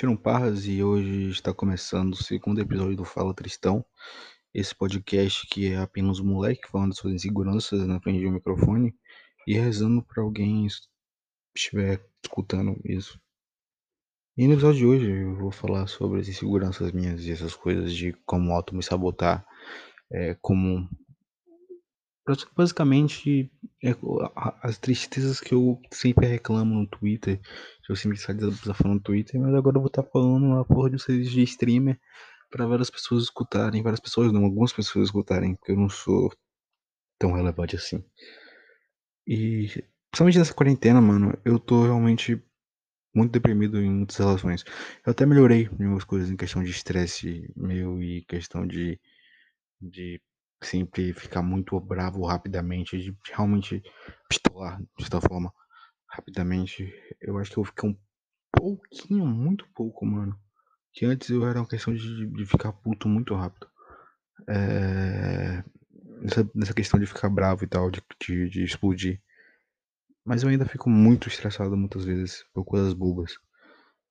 nome 0.00 0.16
Parras 0.16 0.66
e 0.66 0.82
hoje 0.82 1.28
está 1.28 1.52
começando 1.52 2.14
o 2.14 2.22
segundo 2.22 2.60
episódio 2.60 2.96
do 2.96 3.04
Fala 3.04 3.34
Tristão. 3.34 3.84
Esse 4.52 4.74
podcast 4.74 5.46
que 5.46 5.70
é 5.70 5.76
apenas 5.76 6.18
um 6.18 6.24
moleque 6.24 6.66
falando 6.66 6.96
suas 6.96 7.12
inseguranças 7.12 7.86
na 7.86 8.00
frente 8.00 8.20
de 8.20 8.26
um 8.26 8.32
microfone 8.32 8.94
e 9.46 9.52
rezando 9.52 10.02
para 10.02 10.22
alguém 10.22 10.66
estiver 11.54 12.02
escutando 12.24 12.80
isso. 12.86 13.20
E 14.36 14.46
no 14.46 14.54
episódio 14.54 14.78
de 14.78 14.86
hoje 14.86 15.10
eu 15.10 15.36
vou 15.36 15.50
falar 15.52 15.86
sobre 15.86 16.20
as 16.20 16.28
inseguranças 16.28 16.90
minhas 16.90 17.26
e 17.26 17.30
essas 17.30 17.54
coisas 17.54 17.94
de 17.94 18.14
como 18.24 18.50
auto 18.50 18.74
me 18.74 18.82
sabotar, 18.82 19.46
é, 20.10 20.34
como 20.40 20.88
basicamente 22.56 23.52
é, 23.84 23.94
as 24.62 24.78
tristezas 24.78 25.38
que 25.38 25.54
eu 25.54 25.78
sempre 25.90 26.26
reclamo 26.26 26.74
no 26.74 26.86
Twitter, 26.86 27.40
eu 27.92 27.96
sempre 27.96 28.18
saio 28.18 28.38
desabafando 28.38 28.94
no 28.94 29.00
Twitter, 29.00 29.40
mas 29.40 29.54
agora 29.54 29.76
eu 29.76 29.80
vou 29.80 29.88
estar 29.88 30.02
falando 30.02 30.44
uma 30.44 30.64
porra 30.64 30.90
de 30.90 30.96
um 30.96 30.98
serviço 30.98 31.30
de 31.30 31.42
streamer 31.42 32.00
para 32.50 32.66
várias 32.66 32.90
pessoas 32.90 33.24
escutarem, 33.24 33.82
várias 33.82 34.00
pessoas 34.00 34.32
não, 34.32 34.44
algumas 34.44 34.72
pessoas 34.72 35.08
escutarem, 35.08 35.54
porque 35.54 35.72
eu 35.72 35.76
não 35.76 35.88
sou 35.88 36.32
tão 37.18 37.32
relevante 37.32 37.76
assim. 37.76 38.04
E 39.26 39.68
principalmente 40.10 40.38
nessa 40.38 40.54
quarentena, 40.54 41.00
mano, 41.00 41.38
eu 41.44 41.58
tô 41.58 41.84
realmente 41.84 42.42
muito 43.14 43.32
deprimido 43.32 43.80
em 43.80 43.90
muitas 43.90 44.16
relações. 44.16 44.64
Eu 45.04 45.12
até 45.12 45.26
melhorei 45.26 45.66
algumas 45.66 46.04
coisas 46.04 46.30
em 46.30 46.36
questão 46.36 46.62
de 46.62 46.70
estresse 46.70 47.50
meu 47.56 48.02
e 48.02 48.22
questão 48.24 48.66
de 48.66 48.98
de 49.80 50.20
sempre 50.62 51.12
ficar 51.12 51.42
muito 51.42 51.78
bravo 51.80 52.24
rapidamente, 52.24 52.96
de 52.96 53.16
realmente 53.32 53.82
pistolar 54.28 54.80
de 54.96 55.02
certa 55.02 55.20
forma 55.20 55.52
rapidamente. 56.12 56.92
Eu 57.20 57.38
acho 57.38 57.50
que 57.50 57.58
eu 57.58 57.64
fiquei 57.64 57.88
um 57.88 57.96
pouquinho, 58.52 59.26
muito 59.26 59.66
pouco, 59.74 60.04
mano. 60.04 60.38
Que 60.92 61.06
antes 61.06 61.30
eu 61.30 61.46
era 61.46 61.58
uma 61.58 61.68
questão 61.68 61.94
de, 61.94 62.26
de 62.26 62.46
ficar 62.46 62.72
puto 62.72 63.08
muito 63.08 63.34
rápido. 63.34 63.66
É... 64.48 65.64
Nessa, 66.20 66.50
nessa 66.54 66.74
questão 66.74 67.00
de 67.00 67.06
ficar 67.06 67.28
bravo 67.30 67.64
e 67.64 67.66
tal, 67.66 67.90
de, 67.90 68.02
de, 68.20 68.48
de 68.48 68.62
explodir. 68.62 69.20
Mas 70.24 70.42
eu 70.42 70.50
ainda 70.50 70.66
fico 70.66 70.88
muito 70.88 71.28
estressado 71.28 71.76
muitas 71.76 72.04
vezes 72.04 72.44
por 72.52 72.64
coisas 72.64 72.92
bobas. 72.92 73.38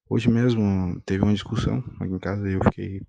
Hoje 0.09 0.29
mesmo 0.29 0.99
teve 1.05 1.23
uma 1.23 1.33
discussão 1.33 1.77
aqui 2.02 2.13
em 2.13 2.19
casa 2.19 2.49
e 2.49 2.53
eu 2.53 2.63
fiquei 2.66 3.02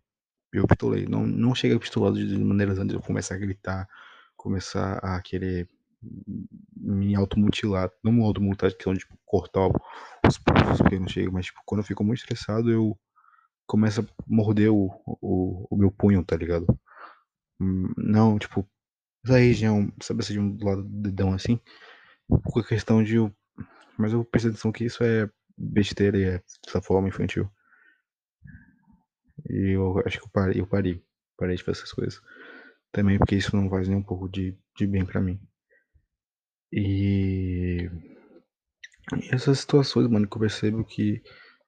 eu 0.52 0.66
pistolei. 0.66 1.06
Não, 1.06 1.26
não 1.26 1.54
chega 1.54 1.80
pistolado 1.80 2.16
de 2.16 2.38
maneiras 2.38 2.78
antes 2.78 2.90
de 2.90 2.94
eu 2.96 3.02
começar 3.02 3.34
a 3.34 3.38
gritar, 3.38 3.88
começar 4.36 4.98
a 4.98 5.20
querer 5.20 5.68
me 6.76 7.14
automutilar. 7.14 7.90
Não 8.02 8.12
me 8.12 8.22
automutilar 8.22 8.72
questão 8.72 8.92
de 8.92 9.00
tipo, 9.00 9.16
cortar 9.24 9.68
os 10.26 10.38
pulsos, 10.38 10.78
porque 10.78 10.98
não 10.98 11.08
chega, 11.08 11.30
mas 11.30 11.46
tipo, 11.46 11.60
quando 11.64 11.80
eu 11.80 11.86
fico 11.86 12.04
muito 12.04 12.20
estressado, 12.20 12.70
eu 12.70 12.98
começo 13.66 14.00
a 14.00 14.04
morder 14.26 14.70
o, 14.72 14.90
o, 15.06 15.66
o 15.70 15.76
meu 15.76 15.90
punho, 15.90 16.24
tá 16.24 16.36
ligado? 16.36 16.66
Hum, 17.60 17.92
não, 17.96 18.38
tipo, 18.38 18.68
essa 19.24 19.38
região, 19.38 19.92
sabe 20.02 20.20
essa 20.20 20.32
de 20.32 20.40
do 20.40 20.64
lado 20.64 20.82
do 20.82 21.02
dedão 21.02 21.32
assim? 21.32 21.60
A 22.30 22.62
questão 22.64 23.02
de. 23.02 23.16
Mas 23.98 24.12
eu 24.12 24.24
prestei 24.24 24.50
atenção 24.50 24.72
que 24.72 24.84
isso 24.84 25.04
é 25.04 25.28
besteira 25.56 26.18
e 26.18 26.24
é 26.24 26.42
dessa 26.64 26.80
forma 26.80 27.08
infantil. 27.08 27.48
E 29.48 29.76
eu 29.76 30.02
acho 30.06 30.18
que 30.18 30.24
eu 30.24 30.30
parei, 30.30 30.60
eu 30.60 30.66
parei, 30.66 31.02
parei 31.36 31.56
de 31.56 31.62
fazer 31.62 31.78
essas 31.78 31.92
coisas. 31.92 32.20
Também 32.90 33.18
porque 33.18 33.36
isso 33.36 33.54
não 33.56 33.70
faz 33.70 33.88
nem 33.88 33.96
um 33.96 34.02
pouco 34.02 34.28
de, 34.28 34.56
de 34.76 34.86
bem 34.86 35.04
para 35.04 35.20
mim. 35.20 35.40
E... 36.72 37.90
essas 39.30 39.60
situações, 39.60 40.08
mano, 40.08 40.26
que 40.26 40.36
eu 40.36 40.40
percebo 40.40 40.84
que 40.84 41.22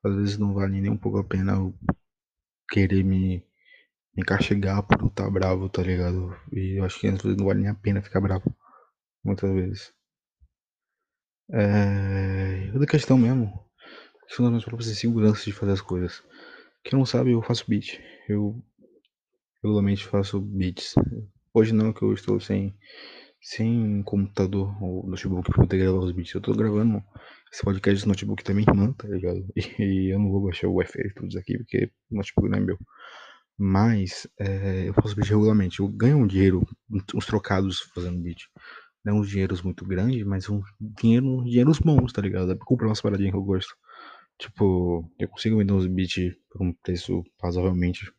às 0.05 0.15
vezes 0.15 0.39
não 0.39 0.55
vale 0.55 0.81
nem 0.81 0.91
um 0.91 0.97
pouco 0.97 1.19
a 1.19 1.25
pena 1.25 1.53
eu 1.53 1.75
querer 2.71 3.05
me, 3.05 3.45
me 4.17 4.25
castigar 4.25 4.83
por 4.83 5.07
estar 5.07 5.31
bravo, 5.31 5.69
tá 5.69 5.83
ligado? 5.83 6.37
E 6.53 6.79
eu 6.79 6.85
acho 6.85 7.01
que 7.01 7.07
às 7.07 7.21
vezes 7.23 7.37
não 7.37 7.47
vale 7.47 7.61
nem 7.61 7.71
a 7.71 7.75
pena 7.75 8.03
ficar 8.03 8.21
bravo. 8.21 8.55
Muitas 9.25 9.51
vezes. 9.53 9.95
É. 11.53 12.71
Outra 12.73 12.87
questão 12.87 13.19
mesmo. 13.19 13.53
São 14.29 14.45
das 14.45 14.51
minhas 14.51 14.65
próprias 14.65 14.91
inseguranças 14.91 15.45
de 15.45 15.53
fazer 15.53 15.73
as 15.73 15.81
coisas. 15.81 16.23
Quem 16.83 16.99
não 16.99 17.07
sabe, 17.07 17.33
eu 17.33 17.43
faço 17.43 17.65
beat. 17.69 18.01
Eu 18.29 18.63
regularmente 19.63 20.07
faço 20.07 20.41
beats. 20.41 20.95
Hoje 21.53 21.73
não, 21.73 21.93
que 21.93 22.03
eu 22.03 22.13
estou 22.13 22.41
sem, 22.41 22.77
sem 23.44 24.03
computador 24.05 24.75
ou 24.82 25.06
notebook 25.06 25.50
para 25.50 25.62
poder 25.62 25.77
gravar 25.77 25.99
os 25.99 26.12
beats. 26.12 26.32
Eu 26.32 26.38
estou 26.38 26.56
gravando 26.56 27.05
esse 27.53 27.62
podcast 27.62 28.06
no 28.06 28.09
notebook 28.09 28.43
da 28.43 28.55
minha 28.55 28.66
irmã, 28.66 28.93
tá 28.94 29.06
ligado? 29.06 29.47
E, 29.78 30.15
eu 30.15 30.19
não 30.19 30.31
vou 30.31 30.44
baixar 30.44 30.66
o 30.66 30.82
FL 30.82 31.12
todos 31.15 31.37
aqui, 31.37 31.59
porque 31.59 31.91
o 32.10 32.16
notebook 32.16 32.49
não 32.49 32.56
é 32.56 32.60
meu. 32.62 32.78
Mas 33.59 34.27
é, 34.41 34.88
eu 34.88 34.94
faço 34.94 35.15
beat 35.15 35.28
regularmente. 35.28 35.81
Eu 35.81 35.88
ganho 35.88 36.16
um 36.16 36.27
dinheiro, 36.27 36.66
uns 37.15 37.27
trocados 37.27 37.81
fazendo 37.94 38.19
beat. 38.19 38.44
Não 39.05 39.19
uns 39.19 39.28
dinheiros 39.28 39.61
muito 39.61 39.84
grandes, 39.84 40.25
mas 40.25 40.49
uns 40.49 40.65
dinheiro, 40.81 41.44
dinheiros 41.44 41.78
bons, 41.78 42.15
tá 42.15 42.22
ligado? 42.22 42.47
Dá 42.49 42.56
pra 42.56 42.65
comprar 42.65 42.88
umas 42.88 43.03
paradinhas 43.03 43.32
que 43.32 43.37
eu 43.37 43.44
gosto. 43.44 43.76
Tipo, 44.38 45.06
eu 45.19 45.28
consigo 45.28 45.59
vender 45.59 45.75
uns 45.75 45.87
beats 45.87 46.34
por 46.50 46.62
um 46.62 46.72
preço 46.72 47.22
razoavelmente. 47.43 48.11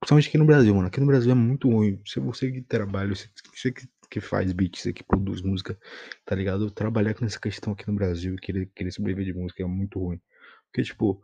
Principalmente 0.00 0.28
aqui 0.28 0.38
no 0.38 0.44
Brasil, 0.46 0.74
mano. 0.74 0.86
Aqui 0.88 1.00
no 1.00 1.06
Brasil 1.06 1.32
é 1.32 1.34
muito 1.34 1.68
ruim. 1.68 2.00
Se 2.06 2.20
você 2.20 2.52
que 2.52 2.62
trabalha, 2.62 3.14
você 3.14 3.72
que, 3.72 3.88
que 4.10 4.20
faz 4.20 4.52
beats, 4.52 4.82
você 4.82 4.92
que 4.92 5.02
produz 5.02 5.42
música, 5.42 5.78
tá 6.24 6.34
ligado? 6.34 6.70
Trabalhar 6.70 7.14
com 7.14 7.24
essa 7.24 7.40
questão 7.40 7.72
aqui 7.72 7.86
no 7.88 7.94
Brasil 7.94 8.36
querer, 8.36 8.70
querer 8.74 8.92
sobreviver 8.92 9.32
de 9.32 9.38
música 9.38 9.62
é 9.62 9.66
muito 9.66 9.98
ruim. 9.98 10.20
Porque, 10.66 10.82
tipo, 10.82 11.20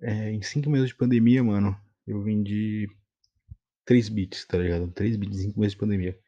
é, 0.00 0.30
em 0.30 0.42
cinco 0.42 0.68
meses 0.70 0.88
de 0.88 0.96
pandemia, 0.96 1.42
mano, 1.42 1.76
eu 2.06 2.22
vendi 2.22 2.88
três 3.84 4.08
beats, 4.08 4.44
tá 4.46 4.58
ligado? 4.58 4.88
Três 4.92 5.16
beats 5.16 5.38
em 5.40 5.42
cinco 5.44 5.60
meses 5.60 5.72
de 5.72 5.80
pandemia. 5.80 6.18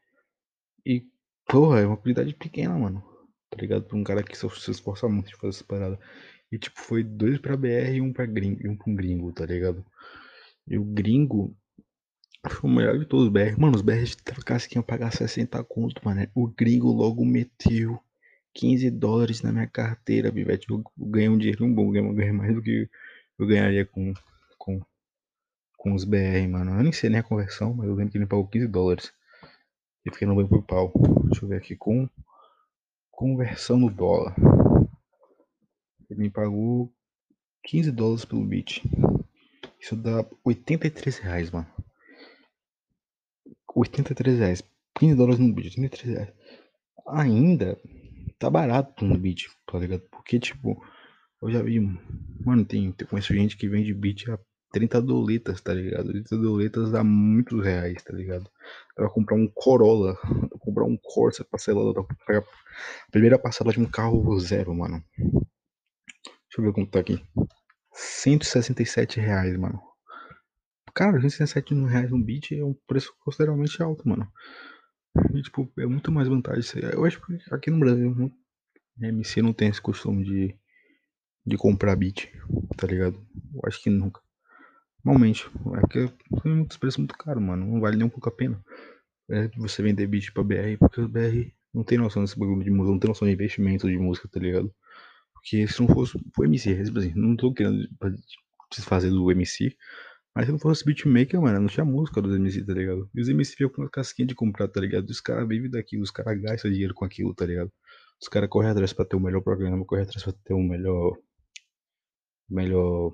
E, 0.87 1.07
porra, 1.47 1.81
é 1.81 1.87
uma 1.87 1.97
quantidade 1.97 2.35
pequena, 2.35 2.77
mano. 2.79 3.03
Tá 3.51 3.59
ligado? 3.61 3.85
Pra 3.85 3.97
um 3.97 4.05
cara 4.05 4.23
que 4.23 4.37
se 4.37 4.47
esforça 4.71 5.09
muito 5.09 5.29
de 5.29 5.37
fazer 5.37 5.51
essa 5.51 5.65
parada. 5.65 5.99
E 6.51 6.59
tipo, 6.59 6.81
foi 6.81 7.03
dois 7.03 7.39
pra 7.39 7.57
BR 7.57 7.97
e 7.97 8.01
um 8.01 8.13
pra 8.13 8.27
gringo, 8.27 8.61
e 8.63 8.69
um 8.69 8.77
pra 8.77 8.91
um 8.91 8.95
gringo, 8.95 9.33
tá 9.33 9.47
ligado? 9.47 9.85
E 10.67 10.79
o 10.79 10.85
gringo 10.85 11.57
foi 12.51 12.71
o 12.71 12.73
melhor 12.73 12.99
de 12.99 13.07
todos 13.07 13.27
os 13.27 13.33
BR. 13.33 13.59
Mano, 13.59 13.77
os 13.77 13.83
BR 13.83 14.03
que 14.69 14.77
iam 14.77 14.83
pagar 14.83 15.13
60 15.13 15.63
conto, 15.65 16.01
mano. 16.05 16.27
O 16.35 16.49
gringo 16.49 16.91
logo 16.91 17.25
meteu 17.25 18.01
15 18.55 18.91
dólares 18.91 19.43
na 19.43 19.53
minha 19.53 19.67
carteira, 19.67 20.31
Bivete. 20.31 20.69
Eu 20.69 20.83
ganhei 20.99 21.29
um 21.29 21.39
dinheiro 21.39 21.67
bom, 21.69 21.95
eu 21.95 22.13
ganhei 22.13 22.33
mais 22.33 22.55
do 22.55 22.63
que 22.63 22.89
eu 23.39 23.47
ganharia 23.47 23.87
com, 23.87 24.13
com, 24.59 24.81
com 25.77 25.95
os 25.95 26.05
BR, 26.05 26.49
mano. 26.51 26.73
Eu 26.73 26.83
nem 26.83 26.93
sei 26.93 27.11
nem 27.11 27.21
a 27.21 27.23
conversão, 27.23 27.75
mas 27.75 27.87
eu 27.87 27.95
lembro 27.95 28.13
que 28.13 28.19
ele 28.19 28.27
pagou 28.27 28.49
15 28.49 28.67
dólares. 28.67 29.13
E 30.05 30.11
fiquei 30.11 30.27
no 30.27 30.35
banco 30.35 30.49
por 30.49 30.63
pau. 30.65 30.93
Deixa 31.27 31.45
eu 31.45 31.49
ver 31.49 31.57
aqui 31.57 31.77
com 31.77 32.09
conversão 33.11 33.79
no 33.79 33.89
dólar. 33.89 34.35
Ele 36.11 36.23
me 36.23 36.31
pagou 36.31 36.93
15 37.65 37.93
dólares 37.93 38.25
pelo 38.25 38.45
beat. 38.45 38.83
Isso 39.81 39.95
dá 39.95 40.27
83 40.45 41.19
reais, 41.19 41.51
mano. 41.51 41.67
83 43.75 44.39
reais. 44.39 44.63
15 44.99 45.15
dólares 45.15 45.39
no 45.39 45.53
beat, 45.53 45.67
83 45.69 46.15
reais. 46.15 46.33
Ainda 47.09 47.79
tá 48.39 48.51
barato 48.51 49.05
no 49.05 49.19
beat, 49.19 49.47
tá 49.67 49.79
ligado? 49.79 50.03
Porque, 50.11 50.39
tipo, 50.39 50.83
eu 51.43 51.51
já 51.51 51.63
vi. 51.63 51.81
Mano, 52.45 52.65
tem, 52.65 52.93
tem 52.93 53.07
conheço 53.07 53.35
gente 53.35 53.57
que 53.57 53.69
vende 53.69 53.95
beat 53.95 54.29
a 54.29 54.39
30 54.73 55.03
doletas, 55.03 55.61
tá 55.61 55.75
ligado? 55.75 56.11
30 56.11 56.37
doletas 56.39 56.91
dá 56.91 57.05
muitos 57.05 57.63
reais, 57.63 58.03
tá 58.03 58.13
ligado? 58.15 58.51
Pra 58.95 59.09
comprar 59.09 59.37
um 59.37 59.47
Corolla, 59.47 60.17
pra 60.17 60.59
comprar 60.59 60.85
um 60.85 60.97
Corsa 60.97 61.45
parcelado, 61.45 61.93
pra 62.27 62.39
a 62.39 63.11
primeira 63.11 63.39
parcela 63.39 63.73
de 63.73 63.81
um 63.81 63.85
carro 63.85 64.39
zero, 64.41 64.75
mano. 64.75 65.05
Deixa 65.19 66.59
eu 66.59 66.65
ver 66.65 66.73
quanto 66.73 66.91
tá 66.91 67.01
aqui. 67.01 67.23
167 67.93 69.21
reais, 69.21 69.57
mano. 69.57 69.81
Cara, 70.95 71.21
167 71.21 71.75
reais 71.87 72.11
no 72.11 72.23
beat 72.23 72.53
é 72.53 72.65
um 72.65 72.75
preço 72.87 73.15
consideravelmente 73.21 73.83
alto, 73.83 74.07
mano. 74.07 74.31
E, 75.35 75.43
tipo, 75.43 75.71
é 75.79 75.87
muito 75.87 76.13
mais 76.13 76.29
vantagem. 76.29 76.83
Eu 76.93 77.05
acho 77.05 77.21
que 77.21 77.39
aqui 77.51 77.71
no 77.71 77.81
Brasil, 77.81 78.33
MC 79.01 79.43
não 79.43 79.53
tem 79.53 79.69
esse 79.69 79.81
costume 79.81 80.25
de, 80.25 80.55
de 81.47 81.57
comprar 81.57 81.97
beat, 81.97 82.31
tá 82.77 82.87
ligado? 82.87 83.17
Eu 83.55 83.61
acho 83.67 83.83
que 83.83 83.91
nunca. 83.91 84.21
Normalmente, 85.05 85.47
é 85.77 85.81
porque 85.81 86.09
tem 86.43 86.55
muitos 86.55 86.77
preços 86.77 86.99
muito 86.99 87.17
caros, 87.17 87.43
mano. 87.43 87.67
Não 87.67 87.81
vale 87.81 87.97
nem 87.97 88.07
um 88.07 88.11
pouco 88.11 88.29
a 88.29 88.33
pena. 88.33 88.63
É 89.31 89.49
você 89.57 89.83
vender 89.83 90.07
beat 90.07 90.33
pra 90.33 90.45
BR, 90.45 90.77
porque 90.79 91.01
o 91.01 91.09
BR 91.09 91.53
não 91.73 91.83
tem 91.83 91.99
noção 91.99 92.23
desse 92.23 92.39
bagulho 92.39 92.63
de 92.63 92.71
música, 92.71 92.93
não 92.93 92.99
tem 92.99 93.09
noção 93.09 93.27
de 93.27 93.35
investimento 93.35 93.89
de 93.89 93.99
música, 93.99 94.29
tá 94.29 94.39
ligado? 94.39 94.73
Porque 95.33 95.67
se 95.67 95.81
não 95.81 95.89
fosse 95.89 96.17
o 96.17 96.45
MC, 96.45 96.71
assim, 96.71 97.13
não 97.17 97.35
tô 97.35 97.53
querendo 97.53 97.89
desfazer 98.71 99.11
do 99.11 99.31
MC, 99.31 99.77
mas 100.35 100.47
se 100.47 100.53
não 100.53 100.59
fosse 100.59 100.85
beatmaker, 100.85 101.41
mano, 101.41 101.61
não 101.61 101.69
tinha 101.69 101.85
música 101.85 102.23
dos 102.23 102.35
MC, 102.35 102.65
tá 102.65 102.73
ligado? 102.73 103.09
E 103.15 103.21
os 103.21 103.29
MC 103.29 103.53
ficam 103.53 103.71
com 103.71 103.83
uma 103.83 103.91
casquinha 103.91 104.27
de 104.27 104.35
comprar, 104.35 104.69
tá 104.69 104.81
ligado? 104.81 105.09
Os 105.09 105.21
caras 105.21 105.47
vivem 105.47 105.71
daquilo, 105.71 106.03
os 106.03 106.11
caras 106.11 106.41
gastam 106.41 106.71
dinheiro 106.71 106.95
com 106.95 107.05
aquilo, 107.05 107.35
tá 107.35 107.45
ligado? 107.47 107.71
Os 108.21 108.29
caras 108.29 108.49
correm 108.49 108.71
atrás 108.71 108.93
pra 108.93 109.05
ter 109.05 109.17
o 109.17 109.21
melhor 109.21 109.43
programa, 109.43 109.85
correm 109.85 110.05
atrás 110.05 110.23
pra 110.23 110.33
ter 110.33 110.55
o 110.55 110.63
melhor. 110.63 111.19
Melhor. 112.49 113.13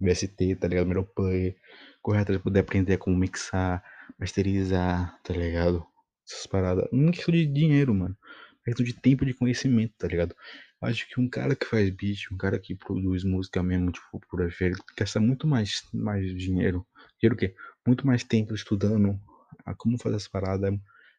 VST, 0.00 0.56
tá 0.56 0.66
ligado? 0.66 0.86
Melhor 0.88 1.04
player, 1.14 1.54
correr 2.00 2.20
atrás 2.20 2.38
de 2.38 2.42
poder 2.42 2.60
aprender 2.60 2.96
como 2.96 3.16
mixar, 3.16 3.84
masterizar, 4.18 5.20
tá 5.22 5.34
ligado? 5.34 5.84
Essas 6.26 6.46
paradas. 6.46 6.88
Não 6.90 7.10
é 7.10 7.12
questão 7.12 7.34
de 7.34 7.46
dinheiro, 7.46 7.94
mano. 7.94 8.16
É 8.62 8.70
questão 8.70 8.84
de 8.84 8.94
tempo 8.94 9.26
de 9.26 9.34
conhecimento, 9.34 9.94
tá 9.98 10.08
ligado? 10.08 10.34
Acho 10.82 11.06
que 11.08 11.20
um 11.20 11.28
cara 11.28 11.54
que 11.54 11.66
faz 11.66 11.90
beat, 11.90 12.32
um 12.32 12.38
cara 12.38 12.58
que 12.58 12.74
produz 12.74 13.22
música 13.22 13.62
mesmo, 13.62 13.92
tipo, 13.92 14.20
por 14.30 14.40
efeito, 14.46 14.82
gasta 14.96 15.20
muito 15.20 15.46
mais, 15.46 15.86
mais 15.92 16.26
dinheiro. 16.36 16.86
Dinheiro 17.20 17.34
o 17.34 17.36
quê? 17.36 17.54
Muito 17.86 18.06
mais 18.06 18.24
tempo 18.24 18.54
estudando 18.54 19.20
a 19.64 19.74
como 19.74 19.98
fazer 19.98 20.16
as 20.16 20.26
paradas. 20.28 20.72
É, 20.72 20.78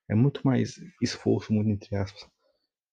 é 0.10 0.16
muito 0.16 0.42
mais 0.44 0.80
esforço, 1.02 1.54
muito 1.54 1.70
entre 1.70 1.96
aspas, 1.96 2.28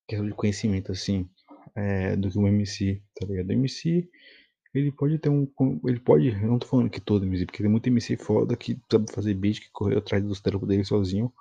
questão 0.07 0.27
de 0.27 0.35
conhecimento, 0.35 0.93
assim, 0.93 1.29
é, 1.75 2.17
do 2.17 2.31
que 2.31 2.39
um 2.39 2.47
MC, 2.47 3.03
tá 3.19 3.27
ligado? 3.27 3.49
O 3.49 3.53
MC, 3.53 4.09
ele 4.75 4.93
pode 4.93 5.19
ter 5.19 5.31
um. 5.31 5.51
Ele 5.87 6.01
pode. 6.01 6.29
Eu 6.29 6.49
não 6.49 6.59
tô 6.59 6.67
falando 6.67 6.91
que 6.91 7.01
todo 7.01 7.25
MC, 7.25 7.47
porque 7.47 7.63
tem 7.63 7.71
muito 7.71 7.87
MC 7.89 8.17
foda 8.17 8.57
que 8.57 8.79
sabe 8.91 9.11
fazer 9.13 9.35
beat, 9.35 9.61
que 9.61 9.71
correu 9.73 9.99
atrás 9.99 10.23
dos 10.23 10.41
trampos 10.41 10.69
dele 10.69 10.85
sozinho. 10.85 11.33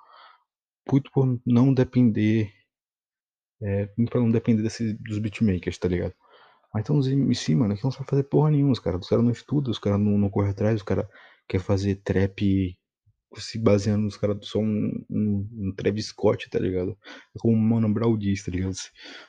Muito 0.90 1.10
por 1.12 1.40
não 1.44 1.72
depender. 1.74 2.52
É, 3.60 3.86
pra 4.08 4.20
não 4.20 4.30
depender 4.30 4.62
desse, 4.62 4.94
dos 4.94 5.18
beatmakers, 5.18 5.78
tá 5.78 5.88
ligado? 5.88 6.14
Mas 6.72 6.84
tem 6.84 6.94
uns 6.94 7.06
MC, 7.08 7.54
mano, 7.54 7.76
que 7.76 7.82
não 7.82 7.90
sabe 7.90 8.08
fazer 8.08 8.24
porra 8.24 8.50
nenhuma, 8.50 8.72
os 8.72 8.78
caras. 8.78 9.04
Os 9.04 9.10
não 9.10 9.30
estudam, 9.30 9.70
os 9.70 9.78
caras 9.78 9.98
não, 9.98 10.18
não 10.18 10.30
correm 10.30 10.50
atrás, 10.50 10.76
os 10.76 10.82
caras 10.82 11.06
querem 11.48 11.64
fazer 11.64 11.96
trap 11.96 12.76
se 13.36 13.58
baseando 13.58 14.04
nos 14.04 14.16
caras 14.16 14.38
só 14.42 14.58
um, 14.58 15.04
um, 15.10 15.48
um, 15.52 15.72
Travis 15.76 16.06
Scott, 16.06 16.48
tá 16.48 16.58
ligado? 16.58 16.96
É 17.34 17.38
como 17.38 17.54
o 17.54 17.58
Mano 17.58 17.92
Brown 17.92 18.16
diz, 18.16 18.44
tá 18.44 18.50
ligado? 18.50 18.74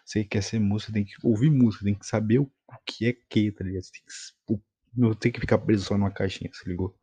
Você 0.05 0.23
quer 0.23 0.41
ser 0.41 0.59
música, 0.59 0.93
tem 0.93 1.03
que 1.03 1.13
ouvir 1.23 1.49
música, 1.49 1.83
tem 1.83 1.95
que 1.95 2.05
saber 2.05 2.39
o, 2.39 2.49
que 2.85 3.07
é 3.07 3.13
que, 3.29 3.51
tá 3.51 3.63
ligado? 3.63 3.83
Você 3.83 3.91
tem 3.91 4.57
que, 4.57 4.63
não 4.95 5.13
tem 5.13 5.31
que 5.31 5.39
ficar 5.39 5.57
preso 5.57 5.85
só 5.85 5.97
numa 5.97 6.11
caixinha, 6.11 6.49
se 6.53 6.67
ligou? 6.67 6.95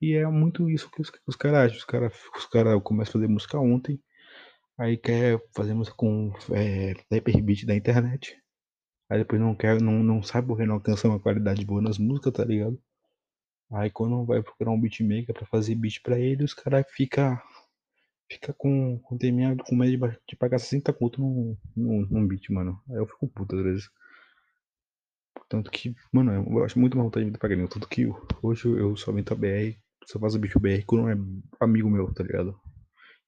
E 0.00 0.14
é 0.14 0.26
muito 0.26 0.68
isso 0.68 0.90
que 0.90 1.00
os, 1.00 1.10
os 1.26 1.36
caras 1.36 1.66
acham. 1.66 1.78
Os 1.78 1.84
caras 1.84 2.12
os 2.36 2.46
cara 2.46 2.80
começam 2.80 3.12
a 3.12 3.12
fazer 3.14 3.28
música 3.28 3.58
ontem, 3.58 4.00
aí 4.78 4.96
quer 4.96 5.40
fazer 5.54 5.74
música 5.74 5.96
com 5.96 6.32
é, 6.52 6.94
rapper 7.12 7.42
beat 7.42 7.64
da 7.66 7.74
internet. 7.74 8.36
Aí 9.08 9.18
depois 9.18 9.40
não 9.40 9.54
quer, 9.54 9.80
não, 9.80 10.02
não 10.02 10.22
sabe 10.22 10.48
porque 10.48 10.66
não 10.66 10.76
alcança 10.76 11.08
uma 11.08 11.20
qualidade 11.20 11.64
boa 11.64 11.80
nas 11.80 11.98
músicas, 11.98 12.32
tá 12.32 12.44
ligado? 12.44 12.80
Aí 13.72 13.90
quando 13.90 14.24
vai 14.24 14.42
procurar 14.42 14.70
um 14.72 14.80
beatmaker 14.80 15.34
pra 15.34 15.46
fazer 15.46 15.74
beat 15.74 16.00
pra 16.02 16.18
ele, 16.18 16.44
os 16.44 16.54
caras 16.54 16.86
fica, 16.90 17.42
fica 18.30 18.52
com, 18.52 18.98
com 19.00 19.18
terminado 19.18 19.64
com 19.64 19.76
medo 19.76 20.08
de, 20.08 20.18
de 20.28 20.36
pagar 20.36 20.58
60 20.58 20.92
conto 20.92 21.20
num, 21.20 21.56
num, 21.76 22.06
num 22.10 22.26
beat, 22.26 22.50
mano. 22.50 22.80
Aí 22.90 22.96
eu 22.96 23.06
fico 23.06 23.28
puto 23.28 23.56
às 23.56 23.62
vezes. 23.62 23.90
Tanto 25.48 25.70
que, 25.70 25.94
mano, 26.12 26.32
eu 26.32 26.64
acho 26.64 26.78
muito 26.78 26.96
mais 26.96 27.06
vontade 27.06 27.30
de 27.30 27.38
pagar 27.38 27.56
nem 27.56 27.66
Tanto 27.68 27.88
que 27.88 28.08
hoje 28.42 28.68
eu 28.68 28.96
só 28.96 29.12
vento 29.12 29.32
a 29.32 29.36
BR, 29.36 29.76
só 30.04 30.18
faço 30.18 30.38
beat 30.38 30.54
BR 30.58 30.84
quando 30.84 31.08
é 31.08 31.16
amigo 31.60 31.88
meu, 31.88 32.12
tá 32.12 32.24
ligado? 32.24 32.58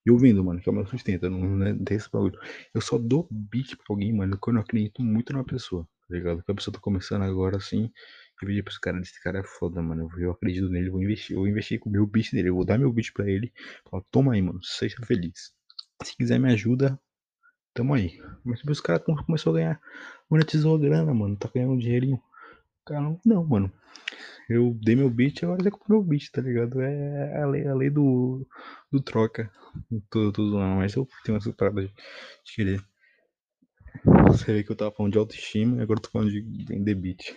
E 0.08 0.10
ouvindo, 0.10 0.42
mano, 0.42 0.58
que 0.58 0.66
é 0.66 0.72
o 0.72 0.74
meu 0.74 0.86
sustento, 0.86 1.28
não, 1.28 1.38
não 1.38 1.84
tem 1.84 1.98
esse 1.98 2.10
bagulho. 2.10 2.38
Eu 2.72 2.80
só 2.80 2.96
dou 2.96 3.28
beat 3.30 3.76
pra 3.76 3.84
alguém, 3.90 4.10
mano, 4.10 4.38
quando 4.40 4.56
eu 4.56 4.62
acredito 4.62 5.02
muito 5.02 5.34
na 5.34 5.44
pessoa, 5.44 5.86
tá 6.08 6.14
ligado? 6.14 6.42
Que 6.42 6.50
a 6.50 6.54
pessoa 6.54 6.72
tá 6.72 6.80
começando 6.80 7.20
agora 7.24 7.58
assim, 7.58 7.92
eu 8.40 8.48
pedi 8.48 8.62
pros 8.62 8.78
caras, 8.78 9.06
esse 9.06 9.22
cara 9.22 9.40
é 9.40 9.44
foda, 9.44 9.82
mano. 9.82 10.08
Eu 10.16 10.30
acredito 10.30 10.70
nele, 10.70 10.88
vou 10.88 11.02
investir. 11.02 11.36
Eu 11.36 11.40
vou 11.40 11.48
investir 11.48 11.78
com 11.78 11.90
o 11.90 11.92
meu 11.92 12.06
beat 12.06 12.32
dele. 12.32 12.48
Eu 12.48 12.54
vou 12.54 12.64
dar 12.64 12.78
meu 12.78 12.90
beat 12.90 13.12
pra 13.12 13.28
ele. 13.28 13.52
Falar, 13.90 14.02
toma 14.10 14.32
aí, 14.32 14.40
mano. 14.40 14.60
Seja 14.62 14.96
feliz. 15.04 15.52
Se 16.02 16.16
quiser 16.16 16.40
me 16.40 16.50
ajuda, 16.54 16.98
tamo 17.74 17.92
aí. 17.92 18.18
Mas 18.46 18.60
tipo, 18.60 18.72
os 18.72 18.80
caras 18.80 19.04
começou 19.26 19.52
a 19.52 19.56
ganhar. 19.56 19.80
Monetizou 20.30 20.74
a 20.74 20.78
grana, 20.78 21.12
mano. 21.12 21.36
Tá 21.36 21.50
ganhando 21.54 21.74
um 21.74 21.78
dinheirinho. 21.78 22.18
Cara, 22.88 23.20
não, 23.22 23.44
mano. 23.44 23.70
Eu 24.48 24.72
dei 24.82 24.96
meu 24.96 25.10
beat, 25.10 25.44
agora 25.44 25.62
você 25.62 25.70
comprou 25.70 26.00
meu 26.00 26.08
beat, 26.08 26.30
tá 26.30 26.40
ligado? 26.40 26.80
É 26.80 27.42
a 27.42 27.46
lei, 27.46 27.66
a 27.68 27.74
lei 27.74 27.90
do, 27.90 28.48
do 28.90 28.98
troca. 28.98 29.52
Tudo, 30.08 30.32
tudo 30.32 30.58
não, 30.58 30.76
mas 30.76 30.94
eu 30.94 31.06
tenho 31.22 31.36
essa 31.36 31.52
parada 31.52 31.82
de, 31.82 31.88
de 31.88 32.54
querer. 32.54 32.82
Você 34.28 34.54
vê 34.54 34.64
que 34.64 34.72
eu 34.72 34.76
tava 34.76 34.90
falando 34.90 35.12
de 35.12 35.18
autoestima 35.18 35.76
e 35.76 35.82
agora 35.82 35.98
eu 35.98 36.02
tô 36.02 36.10
falando 36.10 36.30
de 36.30 36.40
vender 36.64 36.94
beat. 36.94 37.36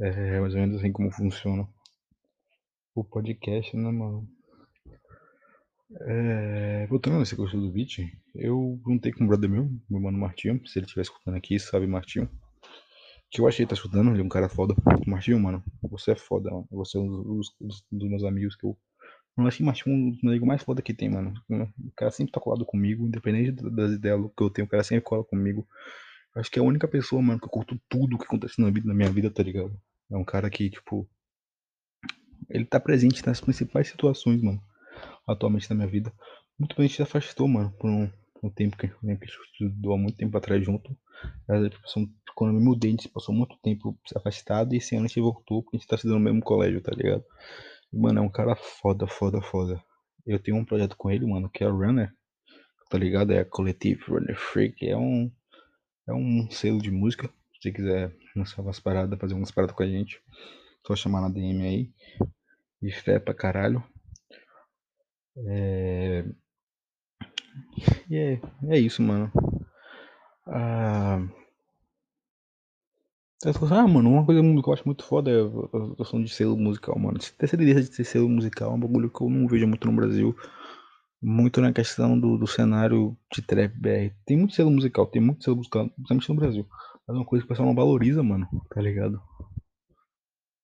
É 0.00 0.40
mais 0.40 0.54
ou 0.54 0.60
menos 0.60 0.76
assim 0.76 0.92
como 0.92 1.10
funciona 1.10 1.68
o 2.94 3.04
podcast, 3.04 3.76
né, 3.76 3.90
mano? 3.90 4.26
É, 6.00 6.86
voltando 6.86 7.18
nesse 7.18 7.36
curso 7.36 7.60
do 7.60 7.70
beat, 7.70 7.98
eu 8.34 8.80
juntei 8.86 9.12
com 9.12 9.24
um 9.24 9.26
brother 9.26 9.50
meu, 9.50 9.68
meu 9.90 10.00
mano 10.00 10.16
Martinho, 10.16 10.66
se 10.66 10.78
ele 10.78 10.86
estiver 10.86 11.02
escutando 11.02 11.36
aqui, 11.36 11.58
sabe 11.58 11.86
Martinho. 11.86 12.30
Que 13.30 13.40
eu 13.40 13.46
achei 13.46 13.66
tá 13.66 13.74
escutando, 13.74 14.10
ele 14.10 14.20
é 14.20 14.24
um 14.24 14.28
cara 14.28 14.48
foda. 14.48 14.74
Martinho, 15.06 15.38
mano, 15.38 15.62
você 15.82 16.12
é 16.12 16.16
foda, 16.16 16.50
mano. 16.50 16.66
Você 16.70 16.96
é 16.96 17.00
um 17.00 17.22
dos, 17.22 17.54
dos, 17.60 17.84
dos 17.90 18.08
meus 18.08 18.24
amigos 18.24 18.56
que 18.56 18.64
eu. 18.64 18.76
Eu 19.36 19.46
achei 19.46 19.64
Martinho 19.64 19.94
um 19.94 20.10
dos 20.10 20.24
amigos 20.24 20.48
mais 20.48 20.62
foda 20.62 20.82
que 20.82 20.94
tem, 20.94 21.08
mano. 21.08 21.32
O 21.48 21.92
cara 21.94 22.10
sempre 22.10 22.32
tá 22.32 22.40
colado 22.40 22.64
comigo, 22.64 23.06
independente 23.06 23.52
das 23.52 23.92
ideias 23.92 24.20
que 24.36 24.42
eu 24.42 24.50
tenho, 24.50 24.66
o 24.66 24.70
cara 24.70 24.82
sempre 24.82 25.04
cola 25.04 25.22
comigo. 25.24 25.66
Acho 26.34 26.50
que 26.50 26.58
é 26.58 26.62
a 26.62 26.64
única 26.64 26.88
pessoa, 26.88 27.22
mano, 27.22 27.38
que 27.38 27.46
eu 27.46 27.50
curto 27.50 27.80
tudo 27.88 28.18
que 28.18 28.24
acontece 28.24 28.60
na 28.60 28.70
vida, 28.70 28.86
na 28.86 28.94
minha 28.94 29.10
vida, 29.10 29.30
tá 29.30 29.42
ligado? 29.42 29.78
É 30.10 30.16
um 30.16 30.24
cara 30.24 30.48
que, 30.48 30.70
tipo. 30.70 31.08
Ele 32.48 32.64
tá 32.64 32.80
presente 32.80 33.24
nas 33.26 33.40
principais 33.40 33.88
situações, 33.88 34.42
mano. 34.42 34.60
Atualmente 35.26 35.68
na 35.68 35.76
minha 35.76 35.88
vida. 35.88 36.12
Muito 36.58 36.74
bem, 36.74 36.86
a 36.86 36.88
gente 36.88 36.96
se 36.96 37.02
afastou, 37.02 37.46
mano, 37.46 37.70
por 37.78 37.88
um, 37.88 38.10
um 38.42 38.50
tempo 38.50 38.76
que, 38.76 38.86
né, 39.02 39.16
que 39.16 39.24
a 39.24 39.26
gente 39.26 39.38
estudou 39.52 39.94
há 39.94 39.98
muito 39.98 40.16
tempo 40.16 40.36
atrás 40.36 40.64
junto. 40.64 40.96
Quando 42.34 42.54
eu 42.54 42.60
me 42.60 42.64
mudei, 42.64 42.90
a 42.90 42.92
gente 42.92 43.08
passou 43.08 43.34
muito 43.34 43.56
tempo 43.58 43.98
afastado 44.14 44.74
e 44.74 44.78
esse 44.78 44.94
ano 44.94 45.06
a 45.06 45.08
gente 45.08 45.20
voltou 45.20 45.62
porque 45.62 45.76
a 45.76 45.80
gente 45.80 45.88
tá 45.88 45.96
estudando 45.96 46.18
no 46.18 46.24
mesmo 46.24 46.42
colégio, 46.42 46.80
tá 46.80 46.92
ligado? 46.94 47.24
E, 47.92 47.98
mano, 47.98 48.20
é 48.20 48.22
um 48.22 48.28
cara 48.28 48.54
foda, 48.54 49.06
foda, 49.06 49.40
foda. 49.42 49.82
Eu 50.26 50.38
tenho 50.38 50.56
um 50.56 50.64
projeto 50.64 50.96
com 50.96 51.10
ele, 51.10 51.26
mano, 51.26 51.48
que 51.48 51.64
é 51.64 51.68
o 51.68 51.76
Runner, 51.76 52.12
tá 52.88 52.98
ligado? 52.98 53.32
É 53.32 53.40
a 53.40 53.44
Collective 53.44 54.02
Runner 54.06 54.36
Freak, 54.38 54.88
é 54.88 54.96
um, 54.96 55.30
é 56.06 56.12
um 56.12 56.48
selo 56.50 56.80
de 56.80 56.90
música 56.90 57.28
se 57.58 57.62
você 57.62 57.72
quiser 57.72 58.16
lançar 58.36 58.62
umas 58.62 58.78
paradas, 58.78 59.18
fazer 59.18 59.34
umas 59.34 59.50
paradas 59.50 59.74
com 59.74 59.82
a 59.82 59.86
gente, 59.86 60.22
só 60.86 60.94
chamar 60.94 61.20
na 61.20 61.28
DM 61.28 61.66
aí. 61.66 61.92
E 62.80 62.92
fé 62.92 63.18
pra 63.18 63.34
caralho. 63.34 63.82
É... 65.36 66.24
E 68.10 68.16
é, 68.16 68.40
é 68.68 68.78
isso, 68.78 69.02
mano. 69.02 69.30
Ah... 70.46 71.20
Ah, 73.70 73.86
mano, 73.86 74.10
uma 74.10 74.26
coisa 74.26 74.42
que 74.42 74.68
eu 74.68 74.72
acho 74.72 74.82
muito 74.84 75.04
foda 75.04 75.30
é 75.30 75.40
a 75.40 75.96
questão 75.96 76.20
de 76.20 76.28
selo 76.28 76.56
musical, 76.56 76.98
mano. 76.98 77.18
Ter 77.20 77.44
essa 77.44 77.54
ideia 77.54 77.80
de 77.80 77.88
ter 77.88 78.02
selo 78.02 78.28
musical 78.28 78.72
é 78.72 78.74
um 78.74 78.80
bagulho 78.80 79.08
que 79.08 79.22
eu 79.22 79.30
não 79.30 79.46
vejo 79.46 79.64
muito 79.66 79.86
no 79.86 79.94
Brasil. 79.94 80.36
Muito 81.22 81.60
na 81.60 81.72
questão 81.72 82.18
do, 82.18 82.36
do 82.36 82.46
cenário 82.48 83.16
de 83.32 83.40
trap 83.42 83.72
BR. 83.78 84.12
Tem 84.26 84.36
muito 84.36 84.54
selo 84.54 84.70
musical, 84.72 85.06
tem 85.06 85.22
muito 85.22 85.44
selo 85.44 85.56
musical, 85.56 85.88
principalmente 85.88 86.28
no 86.28 86.34
Brasil. 86.34 86.66
Mas 87.06 87.16
é 87.16 87.18
uma 87.20 87.24
coisa 87.24 87.42
que 87.42 87.46
o 87.46 87.48
pessoal 87.48 87.68
não 87.68 87.76
valoriza, 87.76 88.22
mano, 88.24 88.48
tá 88.70 88.80
ligado? 88.80 89.22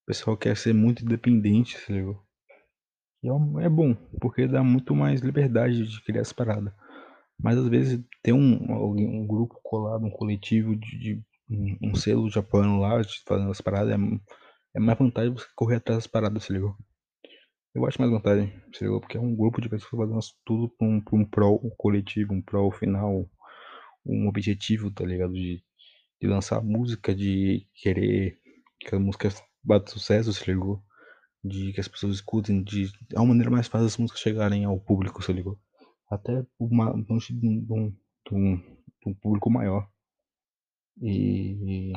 O 0.03 0.07
pessoal 0.07 0.37
quer 0.37 0.57
ser 0.57 0.75
muito 0.75 1.05
independente, 1.05 1.79
tá 1.87 1.93
ligado? 1.93 2.19
E 3.23 3.29
é, 3.29 3.65
é 3.65 3.69
bom, 3.69 3.95
porque 4.21 4.47
dá 4.47 4.63
muito 4.63 4.95
mais 4.95 5.21
liberdade 5.21 5.87
de 5.87 6.05
criar 6.05 6.21
essa 6.21 6.35
parada. 6.35 6.75
Mas 7.39 7.59
às 7.59 7.69
vezes 7.69 8.03
ter 8.23 8.33
um, 8.33 8.39
um 8.39 9.27
grupo 9.27 9.61
colado, 9.63 10.05
um 10.05 10.11
coletivo 10.11 10.77
de, 10.77 10.99
de 10.99 11.23
um, 11.51 11.91
um, 11.91 11.95
selo 11.95 12.29
de 12.31 12.39
apoiando 12.39 12.79
lá, 12.79 13.03
fazendo 13.27 13.51
as 13.51 13.61
paradas, 13.61 13.93
é, 13.93 13.99
é 14.77 14.81
mais 14.81 14.99
vantagem 14.99 15.33
você 15.33 15.47
correr 15.55 15.77
atrás 15.77 15.99
das 15.99 16.07
paradas, 16.07 16.45
se 16.45 16.53
ligou? 16.53 16.77
Eu 17.75 17.85
acho 17.87 18.01
mais 18.01 18.11
vantagem, 18.13 18.53
se 18.73 18.85
ligou? 18.85 19.01
Porque 19.01 19.17
é 19.17 19.21
um 19.21 19.35
grupo 19.35 19.61
de 19.61 19.69
pessoas 19.69 19.91
fazendo 19.91 20.21
tudo 20.45 20.69
pra 20.71 20.87
um, 20.87 21.01
pra 21.01 21.17
um 21.17 21.25
pró 21.25 21.59
coletivo, 21.77 22.33
um 22.33 22.41
pró 22.41 22.71
final, 22.71 23.29
um 24.07 24.29
objetivo, 24.29 24.91
tá 24.91 25.05
ligado? 25.05 25.33
De, 25.33 25.63
de 26.21 26.29
lançar 26.29 26.63
música, 26.63 27.15
de 27.15 27.67
querer 27.75 28.39
que 28.79 28.95
a 28.95 28.99
música 28.99 29.29
bata 29.63 29.91
sucesso, 29.91 30.33
se 30.33 30.47
ligou? 30.47 30.83
De 31.43 31.73
que 31.73 31.81
as 31.81 31.89
pessoas 31.89 32.17
escutem, 32.17 32.63
de 32.63 32.91
é 33.13 33.19
uma 33.19 33.27
maneira 33.27 33.51
mais 33.51 33.67
fácil 33.67 33.87
as 33.87 33.97
músicas 33.97 34.23
chegarem 34.23 34.65
ao 34.65 34.79
público, 34.79 35.23
se 35.23 35.33
ligou? 35.33 35.59
Até 36.11 36.45
uma, 36.59 36.95
um, 36.95 37.05
um, 37.11 37.97
um, 38.33 38.63
um 39.07 39.15
público 39.15 39.51
maior. 39.51 39.89
E, 41.01 41.93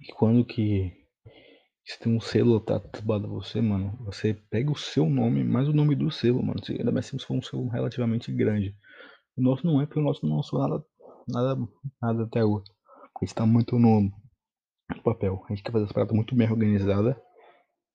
e 0.00 0.12
quando 0.16 0.44
que 0.44 0.92
se 1.84 1.98
tem 1.98 2.14
um 2.14 2.20
selo 2.20 2.60
tatuado 2.60 3.26
a 3.26 3.30
você, 3.30 3.60
mano, 3.60 3.96
você 4.04 4.34
pega 4.34 4.70
o 4.70 4.76
seu 4.76 5.08
nome, 5.08 5.44
mais 5.44 5.68
o 5.68 5.72
nome 5.72 5.94
do 5.94 6.10
selo, 6.10 6.42
mano. 6.42 6.60
Ainda 6.68 6.92
mais 6.92 7.06
se 7.06 7.18
for 7.18 7.34
um 7.34 7.42
selo 7.42 7.68
relativamente 7.68 8.32
grande. 8.32 8.76
O 9.36 9.42
nosso 9.42 9.66
não 9.66 9.80
é, 9.80 9.86
porque 9.86 10.00
o 10.00 10.02
nosso 10.02 10.26
não 10.26 10.36
lançou 10.36 10.58
nada, 10.60 10.84
nada, 11.28 11.68
nada 12.00 12.24
até 12.24 12.40
agora 12.40 12.64
está 13.24 13.46
muito 13.46 13.78
no 13.78 14.10
papel. 15.02 15.44
A 15.46 15.48
gente 15.48 15.62
quer 15.62 15.72
fazer 15.72 15.84
essa 15.84 15.94
parada 15.94 16.14
muito 16.14 16.34
bem 16.34 16.50
organizada 16.50 17.20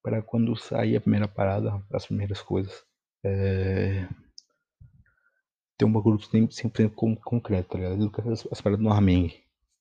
para 0.02 0.22
quando 0.22 0.56
sair 0.56 0.96
a 0.96 1.02
primeira 1.02 1.28
parada, 1.28 1.84
as 1.92 2.06
primeiras 2.06 2.42
coisas, 2.42 2.84
é... 3.26 4.08
ter 5.78 5.86
um 5.86 5.92
bagulho 5.92 6.20
sempre, 6.20 6.56
sempre 6.56 6.90
concreto, 6.90 7.70
tá 7.70 7.78
ligado? 7.78 8.02
Eu 8.02 8.12
quero 8.12 8.32
as, 8.32 8.48
as 8.52 8.60
paradas 8.60 8.84
no 8.84 8.92
Armeng. 8.92 9.32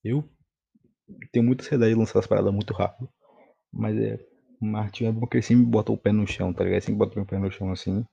Eu 0.04 0.28
tenho 1.32 1.44
muita 1.44 1.64
ansiedade 1.64 1.92
de 1.92 1.98
lançar 1.98 2.18
as 2.18 2.26
paradas 2.26 2.52
muito 2.52 2.72
rápido. 2.74 3.08
Mas 3.72 3.96
é. 3.96 4.18
Martinho 4.60 5.10
é 5.10 5.12
bom 5.12 5.26
que 5.26 5.36
ele 5.36 5.42
sempre 5.42 5.66
bota 5.66 5.92
o 5.92 5.98
pé 5.98 6.12
no 6.12 6.26
chão, 6.26 6.52
tá 6.52 6.64
ligado? 6.64 6.76
Ele 6.76 6.80
sempre 6.80 6.98
bota 6.98 7.20
o 7.20 7.26
pé 7.26 7.38
no 7.38 7.50
chão 7.50 7.70
assim. 7.70 8.04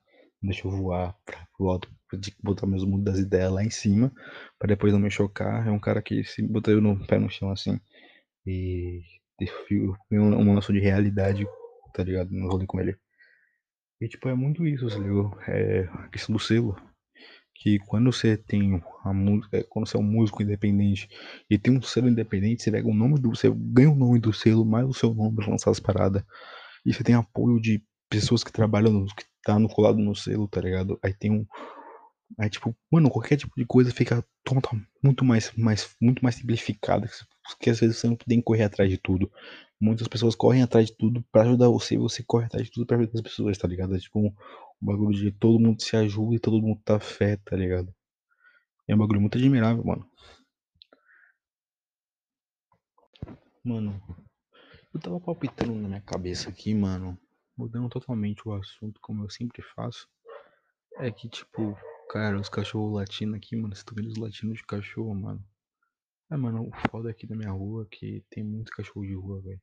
Deixa 0.42 0.66
eu 0.66 0.70
voar 0.70 1.16
pra, 1.24 1.46
pro. 1.56 1.80
De 2.18 2.32
botar 2.42 2.66
meus 2.66 2.84
mundos 2.84 3.04
das 3.04 3.18
ideias 3.18 3.50
lá 3.50 3.64
em 3.64 3.70
cima. 3.70 4.12
Pra 4.58 4.68
depois 4.68 4.92
não 4.92 5.00
me 5.00 5.10
chocar. 5.10 5.66
É 5.66 5.70
um 5.70 5.80
cara 5.80 6.02
que 6.02 6.22
se 6.24 6.42
botar 6.42 6.72
eu 6.72 6.80
no 6.80 7.06
pé 7.06 7.18
no 7.18 7.30
chão 7.30 7.50
assim. 7.50 7.78
E. 8.46 9.02
Um, 10.12 10.18
um 10.18 10.54
lance 10.54 10.72
de 10.72 10.78
realidade, 10.78 11.46
tá 11.92 12.04
ligado? 12.04 12.30
No 12.30 12.48
rolê 12.48 12.66
com 12.66 12.80
ele. 12.80 12.96
E 14.00 14.08
tipo, 14.08 14.28
é 14.28 14.34
muito 14.34 14.66
isso, 14.66 14.88
tá 14.88 14.96
ligado? 14.96 15.36
É 15.48 15.88
a 15.92 16.08
questão 16.08 16.34
do 16.34 16.38
selo 16.38 16.76
que 17.54 17.78
quando 17.80 18.12
você 18.12 18.36
tem 18.36 18.82
a 19.04 19.12
música, 19.12 19.64
quando 19.70 19.86
você 19.86 19.96
é 19.96 20.00
um 20.00 20.02
músico 20.02 20.42
independente 20.42 21.08
e 21.48 21.58
tem 21.58 21.76
um 21.76 21.82
selo 21.82 22.08
independente, 22.08 22.62
você 22.62 22.70
pega 22.70 22.88
o 22.88 22.94
nome 22.94 23.18
do, 23.18 23.30
você 23.30 23.50
ganha 23.54 23.90
o 23.90 23.94
nome 23.94 24.18
do 24.18 24.32
selo, 24.32 24.64
mais 24.64 24.86
o 24.86 24.92
seu 24.92 25.14
nome 25.14 25.36
pra 25.36 25.48
lançar 25.48 25.70
as 25.70 25.80
paradas. 25.80 26.22
E 26.84 26.92
você 26.92 27.04
tem 27.04 27.14
apoio 27.14 27.60
de 27.60 27.82
pessoas 28.10 28.44
que 28.44 28.52
trabalham, 28.52 29.06
que 29.06 29.24
tá 29.44 29.58
no 29.58 29.68
colado 29.68 29.98
no 29.98 30.14
selo, 30.14 30.48
tá 30.48 30.60
ligado? 30.60 30.98
Aí 31.02 31.14
tem 31.14 31.30
um 31.30 31.46
Aí, 32.38 32.50
tipo, 32.50 32.74
mano, 32.90 33.10
qualquer 33.10 33.36
tipo 33.36 33.52
de 33.56 33.64
coisa 33.64 33.92
fica 33.92 34.24
muito 35.02 35.24
mais, 35.24 35.52
mais, 35.56 35.94
muito 36.00 36.22
mais 36.22 36.36
simplificada. 36.36 37.08
Que 37.60 37.70
às 37.70 37.78
vezes 37.78 37.98
você 37.98 38.08
não 38.08 38.16
tem 38.16 38.38
que 38.38 38.44
correr 38.44 38.64
atrás 38.64 38.90
de 38.90 38.98
tudo. 38.98 39.30
Muitas 39.80 40.08
pessoas 40.08 40.34
correm 40.34 40.62
atrás 40.62 40.86
de 40.86 40.96
tudo 40.96 41.24
para 41.30 41.42
ajudar 41.42 41.68
você, 41.68 41.96
você 41.98 42.22
corre 42.22 42.46
atrás 42.46 42.64
de 42.64 42.72
tudo 42.72 42.86
pra 42.86 42.96
ajudar 42.96 43.12
as 43.14 43.20
pessoas, 43.20 43.58
tá 43.58 43.68
ligado? 43.68 43.94
É 43.94 43.98
tipo 43.98 44.18
um, 44.18 44.32
um 44.84 44.92
bagulho 44.92 45.16
de 45.16 45.32
todo 45.32 45.58
mundo 45.58 45.82
se 45.82 45.96
ajuda 45.96 46.36
e 46.36 46.38
todo 46.38 46.60
mundo 46.60 46.80
tá 46.84 47.00
fé, 47.00 47.36
tá 47.38 47.56
ligado? 47.56 47.92
É 48.86 48.94
um 48.94 48.98
bagulho 48.98 49.20
muito 49.20 49.38
admirável, 49.38 49.82
mano. 49.82 50.06
Mano, 53.64 54.00
eu 54.92 55.00
tava 55.00 55.18
palpitando 55.18 55.74
na 55.74 55.88
minha 55.88 56.00
cabeça 56.02 56.50
aqui, 56.50 56.74
mano, 56.74 57.18
mudando 57.56 57.88
totalmente 57.88 58.46
o 58.46 58.52
assunto, 58.52 59.00
como 59.00 59.24
eu 59.24 59.30
sempre 59.30 59.62
faço. 59.62 60.06
É 60.98 61.10
que, 61.10 61.28
tipo, 61.28 61.74
Cara, 62.08 62.38
os 62.38 62.48
cachorros 62.48 62.94
latindo 62.94 63.34
aqui, 63.34 63.56
mano. 63.56 63.74
Você 63.74 63.84
tá 63.84 63.92
vendo 63.94 64.08
os 64.08 64.16
latinos 64.16 64.58
de 64.58 64.64
cachorro, 64.64 65.14
mano? 65.14 65.44
É, 66.30 66.36
mano, 66.36 66.68
o 66.68 66.88
foda 66.88 67.10
aqui 67.10 67.26
da 67.26 67.34
minha 67.34 67.50
rua 67.50 67.82
é 67.84 67.96
que 67.96 68.24
tem 68.30 68.44
muito 68.44 68.72
cachorro 68.72 69.06
de 69.06 69.14
rua, 69.14 69.40
velho. 69.40 69.60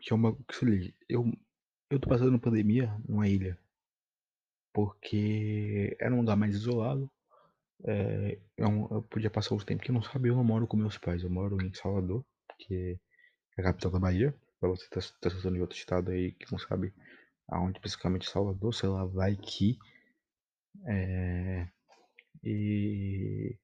Que 0.00 0.12
é 0.12 0.16
uma. 0.16 0.34
Que 0.34 0.56
se 0.56 0.64
liga, 0.64 0.94
eu, 1.08 1.30
eu 1.90 2.00
tô 2.00 2.08
passando 2.08 2.38
pandemia 2.38 2.96
numa 3.06 3.28
ilha. 3.28 3.58
Porque 4.72 5.96
era 6.00 6.14
um 6.14 6.20
lugar 6.20 6.36
mais 6.36 6.54
isolado. 6.54 7.10
É, 7.84 8.38
eu, 8.56 8.88
eu 8.90 9.02
podia 9.02 9.30
passar 9.30 9.54
os 9.54 9.64
tempos 9.64 9.84
que 9.84 9.90
eu 9.90 9.94
não 9.94 10.02
sabia, 10.02 10.30
eu 10.32 10.36
não 10.36 10.44
moro 10.44 10.66
com 10.66 10.76
meus 10.76 10.98
pais. 10.98 11.22
Eu 11.22 11.30
moro 11.30 11.60
em 11.62 11.72
Salvador, 11.74 12.24
que 12.58 12.98
é 13.56 13.60
a 13.60 13.64
capital 13.64 13.90
da 13.90 13.98
Bahia. 13.98 14.34
Pra 14.60 14.68
você 14.68 14.88
tá, 14.88 15.00
tá 15.20 15.28
de 15.28 15.60
outro 15.60 15.76
estado 15.76 16.10
aí 16.10 16.32
que 16.32 16.50
não 16.52 16.58
sabe 16.58 16.92
aonde 17.48 17.78
especificamente 17.78 18.30
Salvador, 18.30 18.72
sei 18.74 18.88
lá, 18.88 19.04
vai 19.04 19.36
que. 19.36 19.78
É, 20.86 21.68
e 22.44 23.56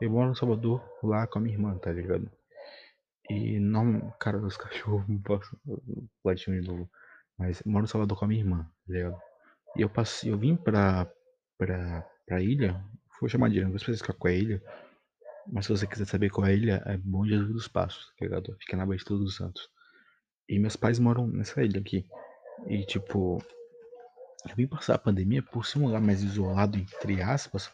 eu 0.00 0.10
moro 0.10 0.28
no 0.28 0.36
Salvador 0.36 0.82
lá 1.02 1.26
com 1.26 1.38
a 1.38 1.42
minha 1.42 1.54
irmã, 1.54 1.76
tá 1.78 1.92
ligado? 1.92 2.30
E 3.28 3.58
não, 3.58 4.10
cara, 4.18 4.38
os 4.38 4.56
cachorros, 4.58 5.08
não 5.08 5.20
posso 5.22 5.56
latir 6.24 6.60
de 6.60 6.66
novo. 6.66 6.90
Mas 7.38 7.62
moro 7.64 7.82
no 7.82 7.88
Salvador 7.88 8.18
com 8.18 8.24
a 8.24 8.28
minha 8.28 8.40
irmã, 8.40 8.64
tá 8.86 8.92
ligado? 8.92 9.29
E 9.76 9.82
eu 9.82 9.88
passei, 9.88 10.30
eu 10.30 10.38
vim 10.38 10.56
pra, 10.56 11.10
pra, 11.58 12.02
pra 12.26 12.40
ilha, 12.40 12.82
vou 13.20 13.28
chamar 13.28 13.50
de 13.50 13.60
não 13.60 13.68
vou 13.68 13.76
especificar 13.76 14.16
qual 14.16 14.32
é 14.32 14.36
a 14.36 14.38
ilha. 14.38 14.62
Mas 15.52 15.66
se 15.66 15.72
você 15.72 15.86
quiser 15.86 16.06
saber 16.06 16.30
qual 16.30 16.46
é 16.46 16.50
a 16.50 16.54
ilha, 16.54 16.82
é 16.86 16.96
Bom 16.96 17.26
Jesus 17.26 17.52
dos 17.52 17.68
Passos, 17.68 18.12
tá 18.18 18.24
ligado? 18.24 18.56
Fica 18.60 18.76
na 18.76 18.86
Baía 18.86 18.98
de 18.98 19.04
Todos 19.04 19.28
os 19.28 19.36
Santos. 19.36 19.68
E 20.48 20.58
meus 20.58 20.76
pais 20.76 20.98
moram 20.98 21.26
nessa 21.26 21.62
ilha 21.62 21.80
aqui. 21.80 22.06
E 22.66 22.84
tipo, 22.84 23.38
eu 24.48 24.56
vim 24.56 24.66
passar 24.66 24.94
a 24.94 24.98
pandemia 24.98 25.42
por 25.42 25.66
ser 25.66 25.78
um 25.78 25.86
lugar 25.86 26.00
mais 26.00 26.22
isolado, 26.22 26.78
entre 26.78 27.22
aspas, 27.22 27.70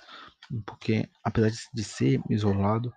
porque 0.65 1.09
apesar 1.23 1.51
de 1.73 1.85
ser 1.85 2.21
isolado, 2.29 2.93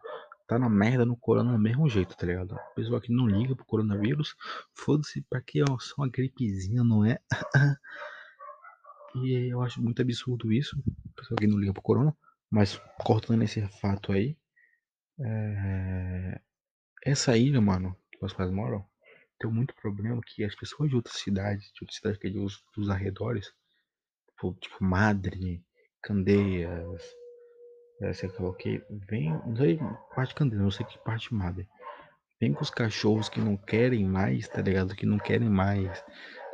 tá 0.48 0.58
na 0.58 0.70
merda 0.70 1.06
no 1.06 1.16
corona 1.16 1.52
do 1.52 1.60
mesmo 1.60 1.88
jeito, 1.88 2.18
tá 2.18 2.26
ligado? 2.26 2.56
A 2.56 2.74
pessoa 2.76 3.00
que 3.00 3.14
não 3.14 3.28
liga 3.28 3.56
pro 3.56 3.66
coronavírus, 3.66 4.36
foda-se 4.74 5.22
pra 5.30 5.42
que 5.42 5.62
ó, 5.62 5.78
só 5.80 5.96
uma 6.00 6.10
gripezinha, 6.10 6.84
não 6.84 7.06
é? 7.06 7.20
e 9.16 9.50
eu 9.52 9.62
acho 9.62 9.82
muito 9.82 10.02
absurdo 10.02 10.52
isso, 10.52 10.82
a 11.12 11.22
pessoa 11.22 11.38
que 11.38 11.48
não 11.48 11.58
liga 11.58 11.74
pro 11.74 11.82
corona, 11.82 12.16
mas 12.50 12.78
cortando 13.04 13.44
esse 13.44 13.62
fato 13.80 14.12
aí, 14.12 14.38
é... 15.20 16.42
essa 17.04 17.38
ilha, 17.38 17.62
mano, 17.62 17.96
que 18.12 18.20
meus 18.22 18.34
pais 18.34 18.52
moram, 18.52 18.86
tem 19.40 19.50
muito 19.50 19.74
problema 19.76 20.22
que 20.26 20.44
as 20.44 20.56
pessoas 20.56 20.90
de 20.90 20.96
outras 20.96 21.16
cidades, 21.16 21.72
de 21.74 21.84
outras 21.84 21.98
cidades 21.98 22.20
que 22.20 22.28
é 22.28 22.30
dos, 22.30 22.64
dos 22.76 22.90
arredores, 22.90 23.54
tipo, 24.30 24.54
tipo 24.60 24.84
Madre, 24.84 25.64
Candeias, 26.02 27.04
é, 28.02 28.14
sei 28.14 28.30
lá 28.40 28.50
o 28.50 28.54
que, 28.54 28.84
vem, 28.90 29.32
não 29.46 29.56
sei 29.56 29.80
parte 30.16 30.36
Candeias, 30.36 30.64
não 30.64 30.72
sei 30.72 30.86
que 30.86 30.98
parte 31.00 31.34
Madre. 31.34 31.68
Vem 32.40 32.54
com 32.54 32.62
os 32.62 32.70
cachorros 32.70 33.28
que 33.28 33.42
não 33.42 33.58
querem 33.58 34.06
mais, 34.06 34.48
tá 34.48 34.62
ligado? 34.62 34.96
Que 34.96 35.06
não 35.06 35.18
querem 35.18 35.50
mais 35.50 36.04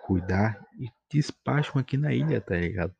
cuidar 0.06 0.64
e 0.80 0.88
despacham 1.12 1.82
aqui 1.82 1.98
na 1.98 2.14
ilha, 2.14 2.40
tá 2.40 2.56
ligado? 2.56 2.96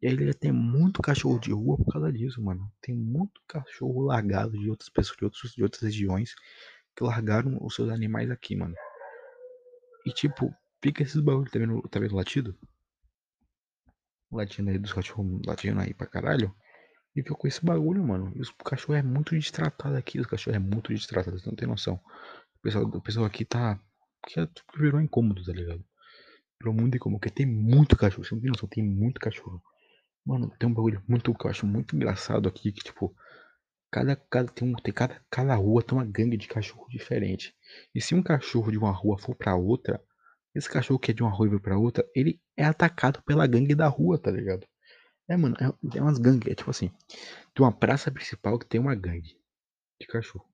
E 0.00 0.06
a 0.06 0.10
ilha 0.10 0.32
tem 0.32 0.50
muito 0.50 1.02
cachorro 1.02 1.38
de 1.38 1.52
rua 1.52 1.76
por 1.76 1.92
causa 1.92 2.10
disso, 2.10 2.40
mano. 2.40 2.72
Tem 2.80 2.94
muito 2.94 3.40
cachorro 3.46 4.00
largado 4.00 4.58
de 4.58 4.70
outras 4.70 4.88
pessoas, 4.88 5.18
de, 5.18 5.24
outros, 5.24 5.54
de 5.54 5.62
outras 5.62 5.82
regiões, 5.82 6.34
que 6.96 7.04
largaram 7.04 7.58
os 7.60 7.74
seus 7.74 7.90
animais 7.90 8.30
aqui, 8.30 8.56
mano. 8.56 8.74
E 10.06 10.10
tipo, 10.10 10.54
fica 10.82 11.02
esses 11.02 11.20
bagulho, 11.20 11.50
tá 11.50 11.58
vendo, 11.58 11.82
tá 11.82 12.00
vendo 12.00 12.16
latido? 12.16 12.56
Latindo 14.32 14.70
aí 14.70 14.78
dos 14.78 14.92
cachorros 14.92 15.42
latindo 15.46 15.80
aí 15.80 15.92
pra 15.92 16.06
caralho. 16.06 16.54
E 17.14 17.22
ficou 17.22 17.36
com 17.36 17.48
esse 17.48 17.62
bagulho, 17.62 18.02
mano. 18.02 18.32
E 18.34 18.40
os 18.40 18.50
cachorro 18.50 18.94
é 18.94 19.02
muito 19.02 19.34
destratado 19.34 19.96
aqui. 19.96 20.18
Os 20.18 20.26
cachorros 20.26 20.56
é 20.56 20.58
muito 20.58 20.94
destratado, 20.94 21.36
não 21.44 21.54
tem 21.54 21.68
noção. 21.68 22.00
O 22.58 22.62
pessoal, 22.62 22.84
o 22.84 23.02
pessoal 23.02 23.26
aqui 23.26 23.44
tá. 23.44 23.78
Que 24.26 24.40
é 24.40 24.48
virou 24.78 25.00
incômodo, 25.00 25.44
tá 25.44 25.52
ligado? 25.52 25.84
Virou 26.60 26.74
muito 26.74 26.96
incômodo, 26.96 27.20
porque 27.20 27.34
tem 27.34 27.46
muito 27.46 27.96
cachorro. 27.96 28.24
Você 28.24 28.34
não 28.34 28.42
tem 28.42 28.50
noção, 28.50 28.68
tem 28.68 28.84
muito 28.84 29.20
cachorro. 29.20 29.62
Mano, 30.24 30.50
tem 30.58 30.68
um 30.68 30.74
bagulho 30.74 31.02
muito 31.08 31.34
que 31.34 31.46
eu 31.46 31.50
acho 31.50 31.66
muito 31.66 31.96
engraçado 31.96 32.48
aqui, 32.48 32.72
que 32.72 32.82
tipo. 32.82 33.14
Cada, 33.90 34.14
cada, 34.16 34.52
tem 34.52 34.68
um, 34.68 34.74
tem 34.74 34.92
cada, 34.92 35.18
cada 35.30 35.54
rua 35.54 35.82
tem 35.82 35.96
uma 35.96 36.04
gangue 36.04 36.36
de 36.36 36.46
cachorro 36.46 36.86
diferente. 36.90 37.54
E 37.94 38.02
se 38.02 38.14
um 38.14 38.22
cachorro 38.22 38.70
de 38.70 38.76
uma 38.76 38.90
rua 38.90 39.16
for 39.16 39.34
para 39.34 39.56
outra, 39.56 39.98
esse 40.54 40.68
cachorro 40.68 40.98
que 40.98 41.10
é 41.10 41.14
de 41.14 41.22
uma 41.22 41.30
rua 41.30 41.46
e 41.46 41.50
vai 41.50 41.58
pra 41.58 41.78
outra, 41.78 42.06
ele 42.14 42.38
é 42.56 42.64
atacado 42.64 43.22
pela 43.22 43.46
gangue 43.46 43.74
da 43.74 43.88
rua, 43.88 44.18
tá 44.18 44.30
ligado? 44.30 44.66
É, 45.28 45.36
mano, 45.36 45.54
é, 45.60 45.98
é 45.98 46.02
umas 46.02 46.18
gangues. 46.18 46.50
É 46.50 46.54
tipo 46.54 46.70
assim: 46.70 46.90
tem 47.54 47.64
uma 47.64 47.72
praça 47.72 48.10
principal 48.10 48.58
que 48.58 48.66
tem 48.66 48.80
uma 48.80 48.94
gangue 48.94 49.38
de 50.00 50.06
cachorro, 50.06 50.46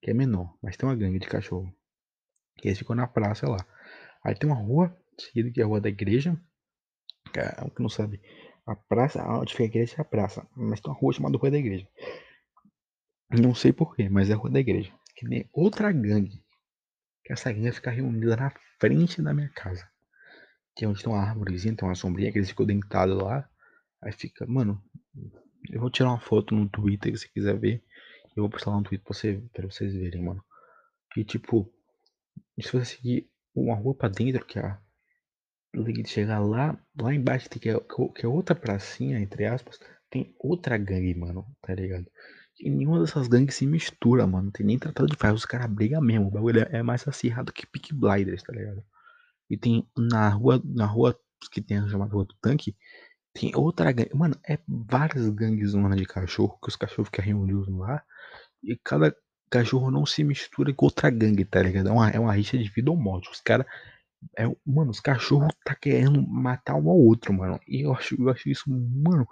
que 0.00 0.10
é 0.10 0.14
menor, 0.14 0.56
mas 0.62 0.76
tem 0.76 0.88
uma 0.88 0.96
gangue 0.96 1.18
de 1.18 1.26
cachorro. 1.26 1.72
E 2.62 2.68
eles 2.68 2.78
ficam 2.78 2.94
na 2.94 3.06
praça 3.06 3.48
lá. 3.48 3.58
Aí 4.24 4.34
tem 4.34 4.48
uma 4.48 4.58
rua, 4.58 4.96
seguida 5.20 5.50
que 5.50 5.60
é 5.60 5.64
a 5.64 5.66
rua 5.66 5.80
da 5.80 5.88
igreja, 5.88 6.40
é, 7.36 7.64
o 7.64 7.70
que 7.70 7.82
não 7.82 7.88
sabe, 7.88 8.20
a 8.66 8.76
praça, 8.76 9.22
onde 9.28 9.52
fica 9.52 9.64
a 9.64 9.66
igreja 9.66 9.94
é 9.98 10.00
a 10.00 10.04
praça, 10.04 10.46
mas 10.56 10.80
tem 10.80 10.92
uma 10.92 10.98
rua 10.98 11.12
chamada 11.12 11.36
Rua 11.36 11.50
da 11.50 11.58
Igreja. 11.58 11.88
Não 13.30 13.54
sei 13.54 13.72
porquê, 13.72 14.08
mas 14.08 14.30
é 14.30 14.34
a 14.34 14.36
Rua 14.36 14.50
da 14.50 14.60
Igreja. 14.60 14.92
Que 15.16 15.28
tem 15.28 15.48
outra 15.52 15.90
gangue, 15.92 16.42
que 17.24 17.32
essa 17.32 17.52
gangue 17.52 17.72
fica 17.72 17.90
reunida 17.90 18.36
na 18.36 18.52
frente 18.78 19.22
da 19.22 19.34
minha 19.34 19.48
casa. 19.48 19.88
Que 20.74 20.84
é 20.84 20.88
onde 20.88 21.02
tem 21.02 21.12
uma 21.12 21.22
árvorezinha, 21.22 21.74
tem 21.74 21.88
uma 21.88 21.94
sombrinha 21.94 22.32
que 22.32 22.38
eles 22.38 22.50
ficam 22.50 22.66
deitados 22.66 23.16
lá. 23.16 23.48
Aí 24.02 24.12
fica, 24.12 24.46
mano, 24.46 24.82
eu 25.68 25.80
vou 25.80 25.90
tirar 25.90 26.10
uma 26.10 26.20
foto 26.20 26.54
no 26.54 26.68
Twitter 26.68 27.12
se 27.16 27.24
você 27.26 27.28
quiser 27.32 27.58
ver. 27.58 27.82
Eu 28.36 28.44
vou 28.44 28.50
postar 28.50 28.70
lá 28.70 28.78
no 28.78 28.84
Twitter 28.84 29.04
pra, 29.04 29.14
você, 29.14 29.42
pra 29.52 29.66
vocês 29.66 29.92
verem, 29.92 30.22
mano. 30.22 30.42
E 31.16 31.24
tipo, 31.24 31.70
se 32.60 32.72
você 32.72 32.84
seguir 32.84 33.28
uma 33.54 33.74
rua 33.74 33.94
pra 33.94 34.08
dentro, 34.08 34.44
que 34.46 34.58
é 34.58 34.62
a. 34.62 34.80
Chegar 36.06 36.40
lá, 36.40 36.78
lá 37.00 37.14
embaixo 37.14 37.48
que 37.48 37.70
é, 37.70 37.80
que 38.14 38.26
é 38.26 38.28
outra 38.28 38.54
pracinha, 38.56 39.20
entre 39.20 39.46
aspas, 39.46 39.78
tem 40.10 40.34
outra 40.38 40.76
gangue, 40.76 41.14
mano, 41.14 41.46
tá 41.62 41.74
ligado? 41.74 42.06
E 42.58 42.68
nenhuma 42.68 43.00
dessas 43.00 43.28
gangues 43.28 43.54
se 43.54 43.66
mistura, 43.66 44.26
mano. 44.26 44.50
Tem 44.50 44.66
nem 44.66 44.78
tratado 44.78 45.08
de 45.08 45.16
ferro, 45.16 45.34
os 45.34 45.46
caras 45.46 45.70
brigam 45.70 46.00
mesmo. 46.02 46.26
O 46.26 46.30
bagulho 46.30 46.66
é 46.70 46.82
mais 46.82 47.06
acirrado 47.06 47.52
que 47.52 47.66
Pick 47.66 47.92
Blinders, 47.94 48.42
tá 48.42 48.52
ligado? 48.52 48.84
E 49.48 49.56
tem 49.56 49.88
na 49.96 50.28
rua, 50.28 50.60
na 50.64 50.86
rua 50.86 51.18
que 51.50 51.60
tem 51.60 51.78
a 51.78 51.88
chamada 51.88 52.12
Rua 52.12 52.24
do 52.24 52.34
Tanque, 52.40 52.76
tem 53.32 53.52
outra 53.54 53.92
gangue. 53.92 54.14
Mano, 54.14 54.36
é 54.46 54.58
várias 54.68 55.28
gangues 55.30 55.70
zona 55.70 55.96
de 55.96 56.04
cachorro, 56.04 56.58
que 56.62 56.68
os 56.68 56.76
cachorros 56.76 57.08
ficam 57.08 57.24
reunidos 57.24 57.68
lá. 57.68 58.02
E 58.62 58.76
cada 58.84 59.14
cachorro 59.50 59.90
não 59.90 60.04
se 60.04 60.22
mistura 60.22 60.72
com 60.74 60.86
outra 60.86 61.10
gangue, 61.10 61.44
tá 61.44 61.62
ligado? 61.62 61.88
É 61.88 61.92
uma, 61.92 62.10
é 62.10 62.18
uma 62.18 62.32
rixa 62.32 62.58
de 62.58 62.68
vida 62.68 62.90
ou 62.90 62.96
morte. 62.96 63.30
Os 63.30 63.40
caras 63.40 63.66
É, 64.38 64.44
mano, 64.66 64.90
os 64.90 65.00
cachorros 65.00 65.52
tá 65.64 65.74
querendo 65.74 66.26
matar 66.26 66.74
um 66.74 66.90
ao 66.90 66.98
outro, 66.98 67.32
mano. 67.32 67.58
E 67.66 67.82
eu 67.82 67.94
acho, 67.94 68.20
eu 68.20 68.28
acho 68.28 68.48
isso, 68.48 68.70
mano, 68.70 69.26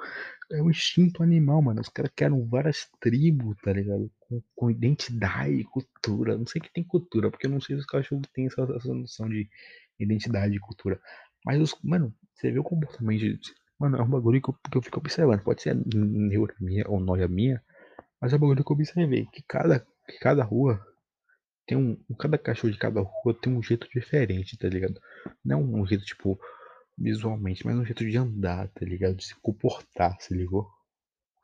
é 0.50 0.62
um 0.62 0.70
instinto 0.70 1.22
animal, 1.22 1.60
mano. 1.62 1.80
Os 1.80 1.88
caras 1.88 2.10
querem 2.16 2.46
várias 2.48 2.88
tribos, 3.00 3.56
tá 3.62 3.72
ligado? 3.72 4.10
Com, 4.20 4.42
com 4.54 4.70
identidade, 4.70 5.64
cultura. 5.64 6.38
Não 6.38 6.46
sei 6.46 6.60
que 6.60 6.72
tem 6.72 6.84
cultura, 6.84 7.30
porque 7.30 7.46
eu 7.46 7.50
não 7.50 7.60
sei 7.60 7.76
se 7.76 7.80
os 7.80 7.86
cachorros 7.86 8.26
têm 8.32 8.46
essa, 8.46 8.62
essa 8.62 8.94
noção 8.94 9.28
de 9.28 9.48
identidade 9.98 10.56
e 10.56 10.60
cultura. 10.60 11.00
Mas 11.44 11.60
os, 11.60 11.74
mano, 11.82 12.14
você 12.34 12.50
vê 12.50 12.58
o 12.58 12.64
comportamento 12.64 13.20
de. 13.20 13.38
Mano, 13.78 13.96
é 13.96 14.02
um 14.02 14.10
bagulho 14.10 14.42
que 14.42 14.50
eu, 14.50 14.54
que 14.70 14.78
eu 14.78 14.82
fico 14.82 14.98
observando. 14.98 15.42
Pode 15.42 15.62
ser 15.62 15.76
neura 15.94 16.54
minha 16.60 16.84
ou 16.88 16.98
noia 16.98 17.28
minha, 17.28 17.62
mas 18.20 18.32
é 18.32 18.36
um 18.36 18.40
bagulho 18.40 18.64
que 18.64 18.72
eu 18.72 18.74
observei. 18.74 19.26
Que 19.26 19.42
cada, 19.46 19.80
que 20.08 20.18
cada 20.18 20.42
rua 20.42 20.84
tem 21.68 21.76
um. 21.76 21.96
Cada 22.18 22.38
cachorro 22.38 22.72
de 22.72 22.78
cada 22.78 23.00
rua 23.02 23.38
tem 23.40 23.52
um 23.52 23.62
jeito 23.62 23.86
diferente, 23.94 24.56
tá 24.56 24.68
ligado? 24.68 24.98
Não 25.44 25.62
um 25.62 25.86
jeito, 25.86 26.04
tipo, 26.04 26.40
visualmente, 26.96 27.64
mas 27.64 27.76
um 27.76 27.84
jeito 27.84 28.08
de 28.08 28.16
andar, 28.16 28.68
tá 28.68 28.84
ligado? 28.86 29.16
De 29.16 29.26
se 29.26 29.36
comportar, 29.36 30.16
se 30.18 30.34
ligou? 30.34 30.66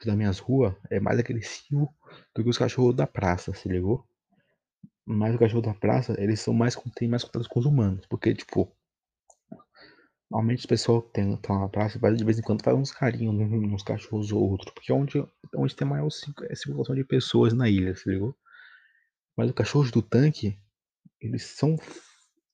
Os 0.00 0.06
das 0.06 0.16
minhas 0.16 0.38
ruas 0.38 0.74
é 0.90 0.98
mais 0.98 1.18
agressivo 1.18 1.94
do 2.34 2.42
que 2.42 2.48
os 2.48 2.58
cachorros 2.58 2.96
da 2.96 3.06
praça, 3.06 3.52
se 3.52 3.68
ligou? 3.68 4.04
Mas 5.06 5.34
o 5.34 5.38
cachorro 5.38 5.62
da 5.62 5.74
praça, 5.74 6.16
eles 6.18 6.40
são 6.40 6.54
mais, 6.54 6.74
tem 6.96 7.06
mais 7.06 7.22
contato 7.22 7.48
com 7.48 7.60
os 7.60 7.66
humanos, 7.66 8.06
porque, 8.06 8.34
tipo, 8.34 8.74
Normalmente 10.30 10.64
o 10.64 10.68
pessoal 10.68 11.00
tem, 11.00 11.36
tá 11.36 11.56
na 11.56 11.68
praça 11.68 11.98
vai 11.98 12.12
de 12.12 12.24
vez 12.24 12.38
em 12.38 12.42
quando 12.42 12.64
faz 12.64 12.76
uns 12.76 12.90
carinhos 12.90 13.32
nos 13.48 13.84
cachorros 13.84 14.32
ou 14.32 14.50
outro, 14.50 14.72
porque 14.74 14.90
é 14.90 14.94
onde, 14.94 15.24
onde 15.54 15.76
tem 15.76 15.86
maior 15.86 16.10
circulação 16.10 16.94
de 16.94 17.04
pessoas 17.04 17.52
na 17.52 17.68
ilha, 17.68 17.94
se 17.94 18.08
ligou? 18.10 18.34
Mas 19.36 19.48
os 19.48 19.54
cachorros 19.54 19.90
do 19.90 20.02
tanque, 20.02 20.58
eles 21.20 21.44
são. 21.44 21.76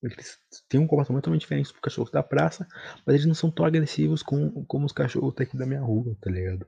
Eles 0.02 0.38
têm 0.68 0.80
um 0.80 0.86
comportamento 0.86 1.22
totalmente 1.22 1.42
diferente 1.42 1.72
dos 1.72 1.80
cachorros 1.80 2.10
da 2.10 2.22
praça, 2.22 2.66
mas 3.04 3.14
eles 3.14 3.26
não 3.26 3.34
são 3.34 3.50
tão 3.50 3.66
agressivos 3.66 4.22
como, 4.22 4.64
como 4.64 4.86
os 4.86 4.92
cachorros 4.92 5.34
daqui 5.34 5.58
da 5.58 5.66
minha 5.66 5.82
rua, 5.82 6.16
tá 6.22 6.30
ligado? 6.30 6.66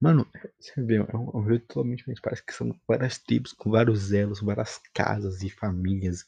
Mano, 0.00 0.26
você 0.58 0.82
vê, 0.82 0.96
é 0.96 1.16
um, 1.16 1.30
é 1.30 1.36
um 1.36 1.46
jeito 1.46 1.66
totalmente 1.66 1.98
diferente. 1.98 2.22
Parece 2.22 2.44
que 2.44 2.54
são 2.54 2.74
várias 2.88 3.18
tribos 3.18 3.52
com 3.52 3.70
vários 3.70 4.12
elos, 4.12 4.40
várias 4.40 4.80
casas 4.94 5.42
e 5.42 5.50
famílias. 5.50 6.24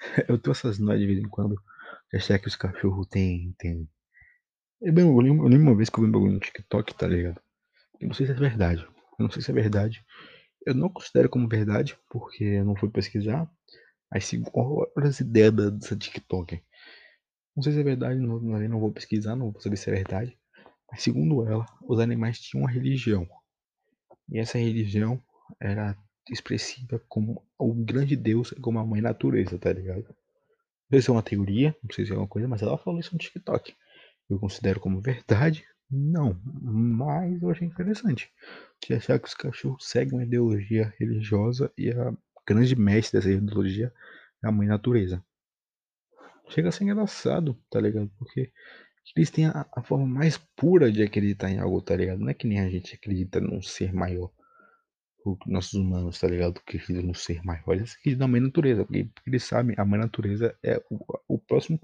Eu 0.28 0.38
tenho 0.38 0.52
essas 0.52 0.76
de 0.76 1.06
vez 1.06 1.18
em 1.18 1.28
quando. 1.28 1.56
Achar 2.12 2.38
que 2.38 2.48
os 2.48 2.54
cachorros 2.54 3.06
têm. 3.08 3.54
Tem... 3.58 3.88
Eu, 4.80 4.94
eu, 4.94 5.18
lembro, 5.18 5.46
eu 5.46 5.48
lembro 5.48 5.68
uma 5.68 5.76
vez 5.76 5.88
que 5.88 5.98
eu 5.98 6.02
vi 6.02 6.08
um 6.08 6.12
bagulho 6.12 6.32
no 6.32 6.38
TikTok, 6.38 6.94
tá 6.94 7.08
ligado? 7.08 7.40
Eu 8.00 8.08
não 8.08 8.14
sei 8.14 8.26
se 8.26 8.32
é 8.32 8.34
verdade. 8.34 8.82
Eu 9.18 9.24
não 9.24 9.30
sei 9.30 9.42
se 9.42 9.50
é 9.50 9.54
verdade. 9.54 10.04
Eu 10.66 10.74
não 10.74 10.88
considero 10.88 11.28
como 11.28 11.48
verdade, 11.48 11.98
porque 12.10 12.44
eu 12.44 12.64
não 12.64 12.76
fui 12.76 12.88
pesquisar. 12.88 13.50
Mas 14.10 14.26
sigo 14.26 14.50
as 14.96 15.20
ideias 15.20 15.52
dessa 15.52 15.96
TikTok. 15.96 16.62
Não 17.56 17.62
sei 17.62 17.72
se 17.72 17.80
é 17.80 17.82
verdade, 17.82 18.18
não, 18.18 18.40
não 18.40 18.80
vou 18.80 18.92
pesquisar, 18.92 19.36
não 19.36 19.50
vou 19.50 19.60
saber 19.60 19.76
se 19.76 19.90
é 19.90 19.94
verdade. 19.94 20.38
Mas 20.90 21.02
segundo 21.02 21.46
ela, 21.46 21.66
os 21.82 21.98
animais 21.98 22.38
tinham 22.38 22.64
uma 22.64 22.70
religião. 22.70 23.28
E 24.30 24.38
essa 24.38 24.58
religião 24.58 25.22
era 25.60 25.96
expressiva 26.30 27.00
como 27.08 27.44
o 27.58 27.74
grande 27.74 28.16
Deus, 28.16 28.50
como 28.62 28.78
a 28.78 28.86
mãe 28.86 29.00
natureza, 29.00 29.58
tá 29.58 29.72
ligado? 29.72 30.04
Não 30.04 30.90
sei 30.92 31.02
se 31.02 31.10
é 31.10 31.12
uma 31.12 31.22
teoria, 31.22 31.76
não 31.82 31.94
sei 31.94 32.06
se 32.06 32.12
é 32.12 32.16
uma 32.16 32.28
coisa, 32.28 32.48
mas 32.48 32.62
ela 32.62 32.78
falou 32.78 33.00
isso 33.00 33.12
no 33.12 33.18
TikTok. 33.18 33.74
Eu 34.28 34.38
considero 34.38 34.80
como 34.80 35.00
verdade? 35.00 35.64
Não, 35.96 36.36
mas 36.44 37.40
eu 37.40 37.50
achei 37.50 37.68
interessante 37.68 38.28
de 38.84 38.94
achar 38.94 39.16
que 39.20 39.28
os 39.28 39.34
cachorros 39.34 39.88
seguem 39.88 40.14
uma 40.14 40.24
ideologia 40.24 40.92
religiosa 40.98 41.72
e 41.78 41.88
a 41.92 42.12
grande 42.44 42.74
mestre 42.74 43.20
dessa 43.20 43.30
ideologia 43.30 43.92
é 44.42 44.48
a 44.48 44.50
mãe 44.50 44.66
natureza. 44.66 45.24
Chega 46.48 46.68
a 46.68 46.72
ser 46.72 46.82
engraçado, 46.82 47.56
tá 47.70 47.80
ligado? 47.80 48.10
Porque 48.18 48.50
eles 49.14 49.30
têm 49.30 49.46
a, 49.46 49.64
a, 49.72 49.82
forma 49.84 50.04
mais 50.04 50.36
pura 50.56 50.90
de 50.90 51.00
acreditar 51.00 51.48
em 51.48 51.60
algo, 51.60 51.80
tá 51.80 51.94
ligado? 51.94 52.18
Não 52.18 52.28
é 52.28 52.34
que 52.34 52.48
nem 52.48 52.58
a 52.58 52.68
gente 52.68 52.96
acredita 52.96 53.40
num 53.40 53.62
ser 53.62 53.94
maior, 53.94 54.32
nossos 55.46 55.74
humanos, 55.74 56.18
tá 56.18 56.26
ligado? 56.26 56.60
Que 56.66 56.76
acreditam 56.76 57.06
no 57.06 57.14
ser 57.14 57.40
maior, 57.44 57.72
eles 57.72 57.94
acreditam 57.94 58.26
na 58.26 58.32
mãe 58.32 58.40
natureza, 58.40 58.84
porque, 58.84 59.04
porque 59.14 59.30
eles 59.30 59.44
sabem, 59.44 59.76
a 59.78 59.84
mãe 59.84 60.00
natureza 60.00 60.58
é 60.60 60.82
o, 60.90 60.98
o 61.28 61.38
próximo 61.38 61.80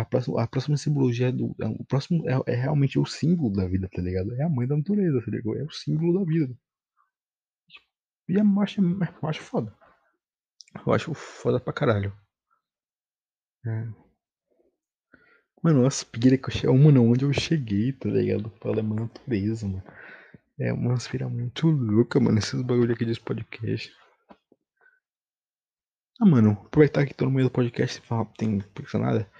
a 0.00 0.04
próxima, 0.04 0.42
a 0.42 0.46
próxima 0.46 0.76
simbologia 0.76 1.32
do. 1.32 1.54
É, 1.60 1.66
o 1.66 1.84
próximo 1.84 2.28
é, 2.28 2.52
é, 2.52 2.54
realmente 2.54 2.98
o 2.98 3.06
símbolo 3.06 3.52
da 3.52 3.66
vida, 3.66 3.88
tá 3.92 4.02
ligado? 4.02 4.34
É 4.34 4.42
a 4.42 4.48
mãe 4.48 4.66
da 4.66 4.76
natureza, 4.76 5.20
tá 5.20 5.30
ligado? 5.30 5.58
É 5.58 5.64
o 5.64 5.70
símbolo 5.70 6.18
da 6.18 6.24
vida. 6.24 6.56
E 8.28 8.34
eu 8.34 8.60
acho, 8.60 8.80
eu 8.80 9.28
acho 9.28 9.42
foda. 9.42 9.72
Eu 10.86 10.92
acho 10.92 11.14
foda 11.14 11.60
pra 11.60 11.72
caralho. 11.72 12.12
É. 13.66 13.88
Mano, 15.62 15.80
uma 15.80 15.88
aspira 15.88 16.36
que 16.36 16.48
eu 16.48 16.52
cheguei. 16.52 16.78
Mano, 16.78 17.04
onde 17.04 17.24
eu 17.24 17.32
cheguei, 17.32 17.92
tá 17.92 18.08
ligado? 18.08 18.52
Fala, 18.60 18.82
mãe 18.82 19.00
natureza, 19.00 19.66
mano. 19.66 19.82
É 20.58 20.72
uma 20.72 20.94
aspira 20.94 21.28
muito 21.28 21.68
louca, 21.68 22.18
mano. 22.20 22.38
Esses 22.38 22.62
bagulho 22.62 22.94
aqui 22.94 23.04
desse 23.04 23.20
podcast. 23.20 23.92
Ah, 26.20 26.24
mano, 26.24 26.52
aproveitar 26.52 27.04
que 27.06 27.24
no 27.24 27.30
meio 27.30 27.48
do 27.48 27.52
podcast 27.52 28.02
tem 28.38 28.64
nada. 28.94 29.30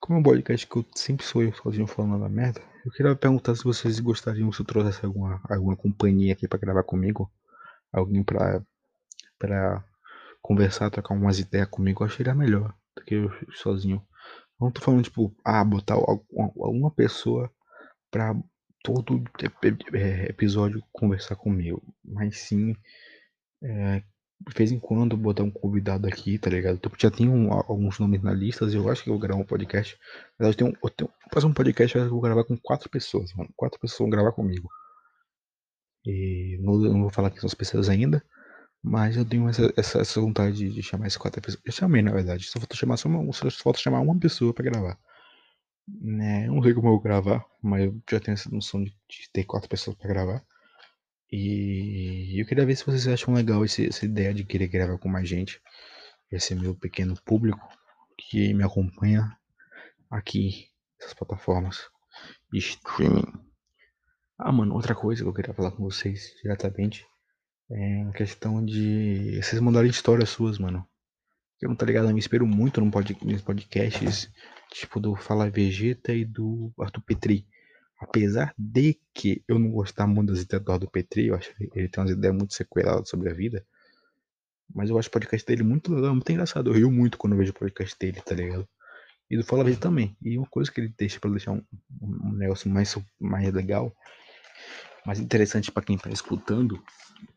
Como 0.00 0.18
é 0.18 0.20
um 0.20 0.22
podcast 0.22 0.66
que 0.66 0.76
eu 0.76 0.84
sempre 0.94 1.26
sou 1.26 1.42
eu 1.42 1.52
sozinho 1.52 1.86
falando 1.86 2.20
da 2.20 2.28
merda, 2.28 2.62
eu 2.84 2.90
queria 2.90 3.14
perguntar 3.14 3.54
se 3.54 3.62
vocês 3.62 4.00
gostariam 4.00 4.50
se 4.50 4.62
eu 4.62 4.66
trouxesse 4.66 5.04
alguma, 5.04 5.40
alguma 5.48 5.76
companhia 5.76 6.32
aqui 6.32 6.48
para 6.48 6.58
gravar 6.58 6.82
comigo. 6.82 7.30
Alguém 7.92 8.24
pra, 8.24 8.62
pra 9.38 9.84
conversar, 10.40 10.90
trocar 10.90 11.14
umas 11.14 11.38
ideias 11.38 11.68
comigo, 11.68 12.02
eu 12.02 12.06
acharia 12.06 12.34
melhor 12.34 12.74
do 12.96 13.04
que 13.04 13.14
eu 13.14 13.30
sozinho. 13.52 14.02
Não 14.58 14.70
tô 14.70 14.80
falando, 14.80 15.04
tipo, 15.04 15.34
ah, 15.44 15.62
botar 15.62 15.94
alguma 15.94 16.90
pessoa 16.90 17.50
pra 18.10 18.34
todo 18.82 19.22
episódio 20.28 20.82
conversar 20.92 21.36
comigo. 21.36 21.82
Mas 22.02 22.38
sim, 22.38 22.74
é, 23.62 24.02
de 24.48 24.54
vez 24.54 24.72
em 24.72 24.78
quando 24.78 25.16
botar 25.16 25.42
um 25.42 25.50
convidado 25.50 26.06
aqui, 26.06 26.38
tá 26.38 26.48
ligado? 26.48 26.76
Então, 26.76 26.90
já 26.98 27.10
tenho 27.10 27.32
um, 27.32 27.52
alguns 27.52 27.98
nomes 27.98 28.22
na 28.22 28.32
lista, 28.32 28.64
eu 28.64 28.88
acho 28.88 29.04
que 29.04 29.10
eu 29.10 29.14
vou 29.14 29.20
gravar 29.20 29.40
um 29.40 29.44
podcast. 29.44 29.98
Mas 30.38 30.48
eu 30.48 30.54
tenho, 30.54 30.72
eu 30.82 31.10
fazer 31.32 31.46
um 31.46 31.52
podcast 31.52 31.98
eu 31.98 32.08
vou 32.08 32.20
gravar 32.20 32.44
com 32.44 32.56
quatro 32.56 32.88
pessoas, 32.88 33.32
mano. 33.34 33.50
Quatro 33.54 33.78
pessoas 33.78 33.98
vão 33.98 34.10
gravar 34.10 34.32
comigo. 34.32 34.68
E 36.04 36.58
não, 36.62 36.78
não 36.78 37.00
vou 37.02 37.10
falar 37.10 37.30
quem 37.30 37.40
são 37.40 37.48
as 37.48 37.54
pessoas 37.54 37.88
ainda, 37.90 38.24
mas 38.82 39.16
eu 39.16 39.24
tenho 39.24 39.48
essa, 39.48 39.72
essa, 39.76 40.00
essa 40.00 40.20
vontade 40.20 40.56
de, 40.56 40.70
de, 40.72 40.82
chamar 40.82 41.06
essas 41.06 41.18
quatro 41.18 41.40
pessoas. 41.42 41.62
Eu 41.64 41.72
chamei, 41.72 42.02
na 42.02 42.12
verdade. 42.12 42.44
Só 42.44 42.58
falta 42.58 42.76
chamar, 42.76 42.96
só 42.96 43.08
uma, 43.08 43.32
só 43.32 43.50
falta 43.50 43.78
chamar 43.78 44.00
uma 44.00 44.18
pessoa 44.18 44.54
pra 44.54 44.64
gravar. 44.64 44.98
Né? 45.86 46.46
Não 46.46 46.62
sei 46.62 46.72
como 46.72 46.88
eu 46.88 46.92
vou 46.92 47.00
gravar, 47.00 47.44
mas 47.62 47.84
eu 47.84 48.00
já 48.10 48.20
tenho 48.20 48.34
essa 48.34 48.50
noção 48.50 48.82
de, 48.82 48.90
de 48.90 49.30
ter 49.32 49.44
quatro 49.44 49.68
pessoas 49.68 49.96
pra 49.96 50.08
gravar. 50.08 50.44
E 51.32 52.40
eu 52.40 52.46
queria 52.46 52.66
ver 52.66 52.76
se 52.76 52.84
vocês 52.84 53.06
acham 53.06 53.34
legal 53.34 53.64
esse, 53.64 53.86
essa 53.86 54.04
ideia 54.04 54.34
de 54.34 54.44
querer 54.44 54.68
gravar 54.68 54.98
com 54.98 55.08
mais 55.08 55.28
gente. 55.28 55.60
Esse 56.30 56.54
meu 56.54 56.74
pequeno 56.74 57.14
público 57.24 57.60
que 58.16 58.52
me 58.52 58.64
acompanha 58.64 59.36
aqui 60.10 60.68
nessas 60.98 61.14
plataformas 61.14 61.88
de 62.52 62.58
streaming. 62.58 63.32
Ah, 64.38 64.52
mano, 64.52 64.74
outra 64.74 64.94
coisa 64.94 65.22
que 65.22 65.28
eu 65.28 65.34
queria 65.34 65.54
falar 65.54 65.70
com 65.70 65.84
vocês 65.84 66.34
diretamente 66.42 67.06
é 67.70 68.02
a 68.02 68.12
questão 68.12 68.64
de 68.64 69.40
vocês 69.40 69.60
mandarem 69.60 69.90
histórias 69.90 70.30
suas, 70.30 70.58
mano. 70.58 70.86
Eu 71.60 71.68
não 71.68 71.76
tá 71.76 71.86
ligado, 71.86 72.08
eu 72.08 72.14
me 72.14 72.18
espero 72.18 72.46
muito 72.46 72.80
nos 72.80 73.42
podcasts, 73.42 74.30
tipo 74.72 74.98
do 74.98 75.14
Fala 75.14 75.50
Vegeta 75.50 76.12
e 76.12 76.24
do 76.24 76.72
Arthur 76.80 77.02
Petri. 77.02 77.46
Apesar 78.00 78.54
de 78.56 78.98
que 79.12 79.44
eu 79.46 79.58
não 79.58 79.70
gostar 79.70 80.06
muito 80.06 80.32
das 80.32 80.40
ideias 80.40 80.64
do 80.64 80.72
Arthur 80.72 80.90
Petri, 80.90 81.26
eu 81.26 81.34
acho 81.34 81.54
que 81.54 81.70
ele 81.74 81.86
tem 81.86 82.02
umas 82.02 82.10
ideias 82.10 82.34
muito 82.34 82.54
sequeladas 82.54 83.08
sobre 83.10 83.28
a 83.28 83.34
vida. 83.34 83.64
Mas 84.74 84.88
eu 84.88 84.98
acho 84.98 85.08
o 85.08 85.12
podcast 85.12 85.46
dele 85.46 85.62
muito 85.62 85.94
legal, 85.94 86.14
muito 86.14 86.32
engraçado. 86.32 86.70
Eu 86.70 86.74
rio 86.74 86.90
muito 86.90 87.18
quando 87.18 87.34
eu 87.34 87.38
vejo 87.38 87.50
o 87.50 87.54
podcast 87.54 87.94
dele, 87.98 88.22
tá 88.22 88.34
ligado? 88.34 88.66
E 89.30 89.36
do 89.36 89.44
Fala 89.44 89.62
Vegeta 89.62 89.82
também. 89.82 90.16
E 90.22 90.38
uma 90.38 90.46
coisa 90.46 90.72
que 90.72 90.80
ele 90.80 90.94
deixa 90.96 91.20
para 91.20 91.30
deixar 91.30 91.52
um, 91.52 91.62
um, 92.00 92.32
negócio 92.32 92.70
mais, 92.70 92.96
mais 93.20 93.52
legal, 93.52 93.94
mais 95.04 95.20
interessante 95.20 95.70
para 95.70 95.82
quem 95.82 95.98
tá 95.98 96.08
escutando, 96.08 96.82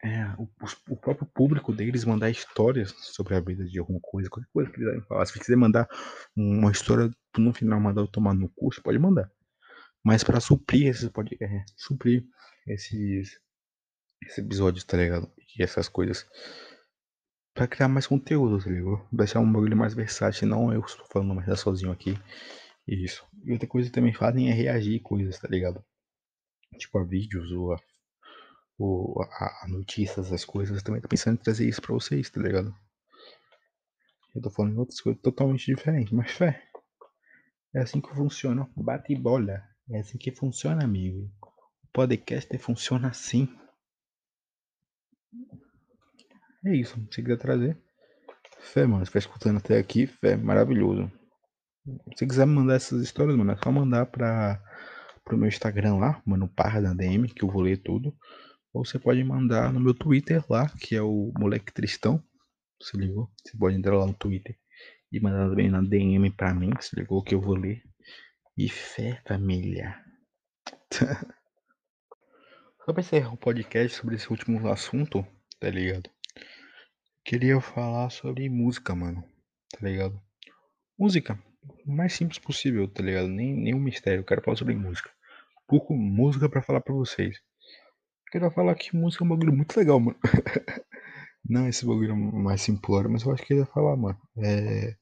é 0.02 0.26
o, 0.38 0.48
o, 0.90 0.96
próprio 0.96 1.28
público 1.28 1.74
deles 1.74 2.06
mandar 2.06 2.30
histórias 2.30 2.96
sobre 2.98 3.36
a 3.36 3.40
vida 3.42 3.66
de 3.66 3.80
alguma 3.80 4.00
coisa, 4.00 4.30
qualquer 4.30 4.50
coisa 4.54 4.72
que 4.72 4.82
eles 4.82 5.06
falar. 5.06 5.26
Se 5.26 5.38
quiser 5.38 5.58
mandar 5.58 5.90
uma 6.34 6.72
história 6.72 7.12
no 7.38 7.54
final 7.54 7.82
mandar 7.82 8.02
eu 8.02 8.08
tomar 8.08 8.34
no 8.34 8.48
curso, 8.48 8.82
pode 8.82 8.98
mandar. 8.98 9.30
Mas 10.04 10.24
para 10.24 10.40
suprir 10.40 10.88
esses 10.88 11.08
pode 11.10 11.38
é, 11.42 11.64
suprir 11.78 12.26
esses, 12.68 13.40
episódios, 14.38 14.84
tá 14.84 14.98
ligado? 14.98 15.32
E 15.58 15.64
essas 15.64 15.88
coisas. 15.88 16.28
Pra 17.54 17.68
criar 17.68 17.88
mais 17.88 18.08
conteúdo, 18.08 18.62
tá 18.62 18.70
ligado? 18.70 19.08
Deixar 19.12 19.40
um 19.40 19.52
bagulho 19.52 19.78
mais 19.78 19.94
versátil, 19.94 20.48
não 20.48 20.74
eu 20.74 20.82
estou 20.82 21.06
falando 21.08 21.36
mais 21.36 21.60
sozinho 21.60 21.92
aqui. 21.92 22.18
Isso. 22.88 23.26
E 23.44 23.52
outra 23.54 23.68
coisa 23.68 23.90
que 23.90 23.96
também 23.96 24.14
fazem 24.14 24.50
é 24.50 24.54
reagir 24.54 25.00
coisas, 25.02 25.40
tá 25.40 25.48
ligado? 25.48 25.84
Tipo 26.78 26.98
a 26.98 27.04
vídeos 27.04 27.52
ou 27.52 27.74
a, 27.74 27.78
ou 28.78 29.22
a, 29.22 29.62
a 29.64 29.68
notícias, 29.70 30.34
as 30.34 30.44
coisas. 30.44 30.84
Também 30.84 31.00
tô 31.00 31.08
pensando 31.08 31.36
em 31.36 31.44
trazer 31.44 31.68
isso 31.68 31.82
pra 31.82 31.94
vocês, 31.94 32.30
tá 32.30 32.42
ligado? 32.42 32.76
Eu 34.36 34.42
tô 34.42 34.50
falando 34.50 34.74
em 34.74 34.80
outras 34.80 35.00
coisas 35.00 35.22
totalmente 35.22 35.66
diferentes, 35.68 36.12
mas 36.12 36.32
fé. 36.32 36.62
É 37.74 37.82
assim 37.82 38.02
que 38.02 38.10
funciona. 38.10 38.68
Bate 38.76 39.16
bola. 39.16 39.73
É 39.90 40.00
assim 40.00 40.18
que 40.18 40.32
funciona, 40.32 40.84
amigo. 40.84 41.30
O 41.84 41.88
podcast 41.92 42.58
funciona 42.58 43.10
assim. 43.10 43.48
É 46.66 46.76
isso. 46.76 46.96
Se 47.12 47.22
quiser 47.22 47.38
trazer. 47.38 47.78
Fé, 48.60 48.86
mano. 48.86 49.06
Tá 49.06 49.20
escutando 49.20 49.58
até 49.58 49.78
aqui, 49.78 50.08
fé, 50.08 50.38
maravilhoso. 50.38 51.12
Se 52.16 52.26
quiser 52.26 52.46
mandar 52.46 52.76
essas 52.76 53.02
histórias, 53.02 53.36
mano, 53.36 53.52
é 53.52 53.58
só 53.58 53.72
mandar 53.72 54.06
pra, 54.06 54.62
pro 55.26 55.38
meu 55.38 55.50
Instagram 55.50 55.96
lá, 55.96 56.22
mano, 56.26 56.48
Parra 56.48 56.82
da 56.82 56.94
DM, 56.94 57.28
que 57.28 57.44
eu 57.44 57.52
vou 57.52 57.62
ler 57.62 57.78
tudo. 57.84 58.16
Ou 58.74 58.86
você 58.86 58.98
pode 58.98 59.22
mandar 59.24 59.72
no 59.74 59.82
meu 59.82 59.94
Twitter 59.94 60.44
lá, 60.50 60.70
que 60.80 60.96
é 60.96 61.02
o 61.02 61.32
Moleque 61.38 61.74
Tristão. 61.74 62.24
Se 62.82 62.98
ligou? 62.98 63.30
Você 63.46 63.58
pode 63.58 63.76
entrar 63.76 63.98
lá 63.98 64.06
no 64.06 64.14
Twitter 64.14 64.58
e 65.12 65.20
mandar 65.20 65.50
também 65.50 65.70
na 65.70 65.82
DM 65.82 66.32
pra 66.32 66.54
mim, 66.54 66.72
se 66.80 66.96
ligou 66.96 67.24
que 67.24 67.36
eu 67.36 67.42
vou 67.42 67.56
ler. 67.56 67.84
E 68.56 68.70
fé, 68.70 69.20
família. 69.28 70.00
Só 72.86 72.94
pra 72.94 73.02
encerrar 73.02 73.34
o 73.34 73.38
podcast 73.38 73.98
sobre 73.98 74.14
esse 74.14 74.30
último 74.30 74.68
assunto, 74.70 75.26
tá 75.60 75.72
ligado? 75.72 76.08
Queria 77.26 77.60
falar 77.60 78.12
sobre 78.12 78.48
música, 78.50 78.94
mano. 78.94 79.24
Tá 79.72 79.80
ligado? 79.82 80.22
Música. 80.96 81.42
O 81.84 81.92
mais 81.92 82.14
simples 82.14 82.38
possível, 82.38 82.88
tá 82.88 83.02
ligado? 83.02 83.28
Nem, 83.28 83.56
nenhum 83.56 83.80
mistério. 83.80 84.20
Eu 84.20 84.26
quero 84.26 84.44
falar 84.44 84.58
sobre 84.58 84.76
música. 84.76 85.10
Pouco 85.68 85.96
música 85.96 86.48
para 86.48 86.62
falar 86.62 86.82
pra 86.82 86.94
vocês. 86.94 87.42
Quero 88.32 88.52
falar 88.52 88.76
que 88.76 88.96
música 88.96 89.24
é 89.24 89.26
um 89.26 89.30
bagulho 89.30 89.54
muito 89.54 89.76
legal, 89.76 90.00
mano. 90.00 90.20
Não 91.44 91.68
esse 91.68 91.84
bagulho 91.88 92.16
mais 92.16 92.62
simplório, 92.62 93.10
mas 93.10 93.24
eu 93.24 93.34
acho 93.34 93.44
que 93.44 93.54
eu 93.54 93.58
ia 93.60 93.66
falar, 93.66 93.98
mano. 93.98 94.22
É. 94.38 94.96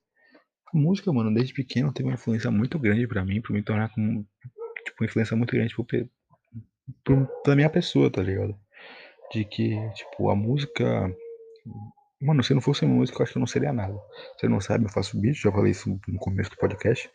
Música, 0.73 1.11
mano, 1.11 1.33
desde 1.33 1.53
pequeno 1.53 1.93
teve 1.93 2.07
uma 2.07 2.15
influência 2.15 2.49
muito 2.49 2.79
grande 2.79 3.07
para 3.07 3.25
mim, 3.25 3.41
pra 3.41 3.53
me 3.53 3.61
tornar 3.61 3.89
como. 3.89 4.25
Tipo, 4.85 5.03
uma 5.03 5.05
influência 5.05 5.35
muito 5.35 5.51
grande 5.51 5.75
pro, 5.75 5.85
pro, 7.03 7.27
pra 7.43 7.55
minha 7.55 7.69
pessoa, 7.69 8.09
tá 8.09 8.21
ligado? 8.21 8.57
De 9.31 9.45
que, 9.45 9.75
tipo, 9.93 10.29
a 10.29 10.35
música. 10.35 11.13
Mano, 12.21 12.43
se 12.43 12.53
não 12.53 12.61
fosse 12.61 12.85
música, 12.85 13.19
eu 13.19 13.23
acho 13.23 13.33
que 13.33 13.37
eu 13.37 13.41
não 13.41 13.47
seria 13.47 13.73
nada. 13.73 13.97
Você 14.37 14.47
não 14.47 14.61
sabe, 14.61 14.85
eu 14.85 14.89
faço 14.89 15.19
beat, 15.19 15.35
já 15.35 15.51
falei 15.51 15.71
isso 15.71 15.99
no 16.07 16.19
começo 16.19 16.51
do 16.51 16.57
podcast. 16.57 17.09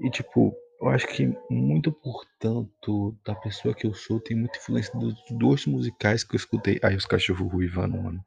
E, 0.00 0.10
tipo, 0.10 0.54
eu 0.80 0.88
acho 0.88 1.06
que 1.08 1.30
muito 1.50 1.92
portanto 1.92 3.14
da 3.24 3.34
pessoa 3.34 3.74
que 3.74 3.86
eu 3.86 3.92
sou 3.92 4.18
tem 4.18 4.36
muita 4.36 4.58
influência 4.58 4.98
dos 4.98 5.14
dois 5.30 5.66
musicais 5.66 6.24
que 6.24 6.34
eu 6.34 6.38
escutei. 6.38 6.80
Aí 6.82 6.96
os 6.96 7.04
cachorros 7.04 7.52
ruivando, 7.52 8.00
mano. 8.00 8.24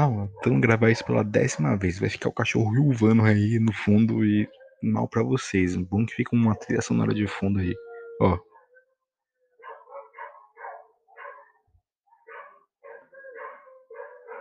Ah, 0.00 0.28
então 0.38 0.60
gravar 0.60 0.90
isso 0.90 1.04
pela 1.04 1.24
décima 1.24 1.76
vez. 1.76 1.98
Vai 1.98 2.08
ficar 2.08 2.28
o 2.28 2.32
cachorro 2.32 2.70
ruivando 2.72 3.24
aí 3.24 3.58
no 3.58 3.72
fundo 3.72 4.24
e 4.24 4.48
mal 4.80 5.08
para 5.08 5.24
vocês. 5.24 5.74
Bom 5.74 6.06
que 6.06 6.14
fica 6.14 6.36
uma 6.36 6.54
trilha 6.54 6.80
sonora 6.80 7.12
de 7.12 7.26
fundo 7.26 7.58
aí. 7.58 7.74
Ó. 8.20 8.38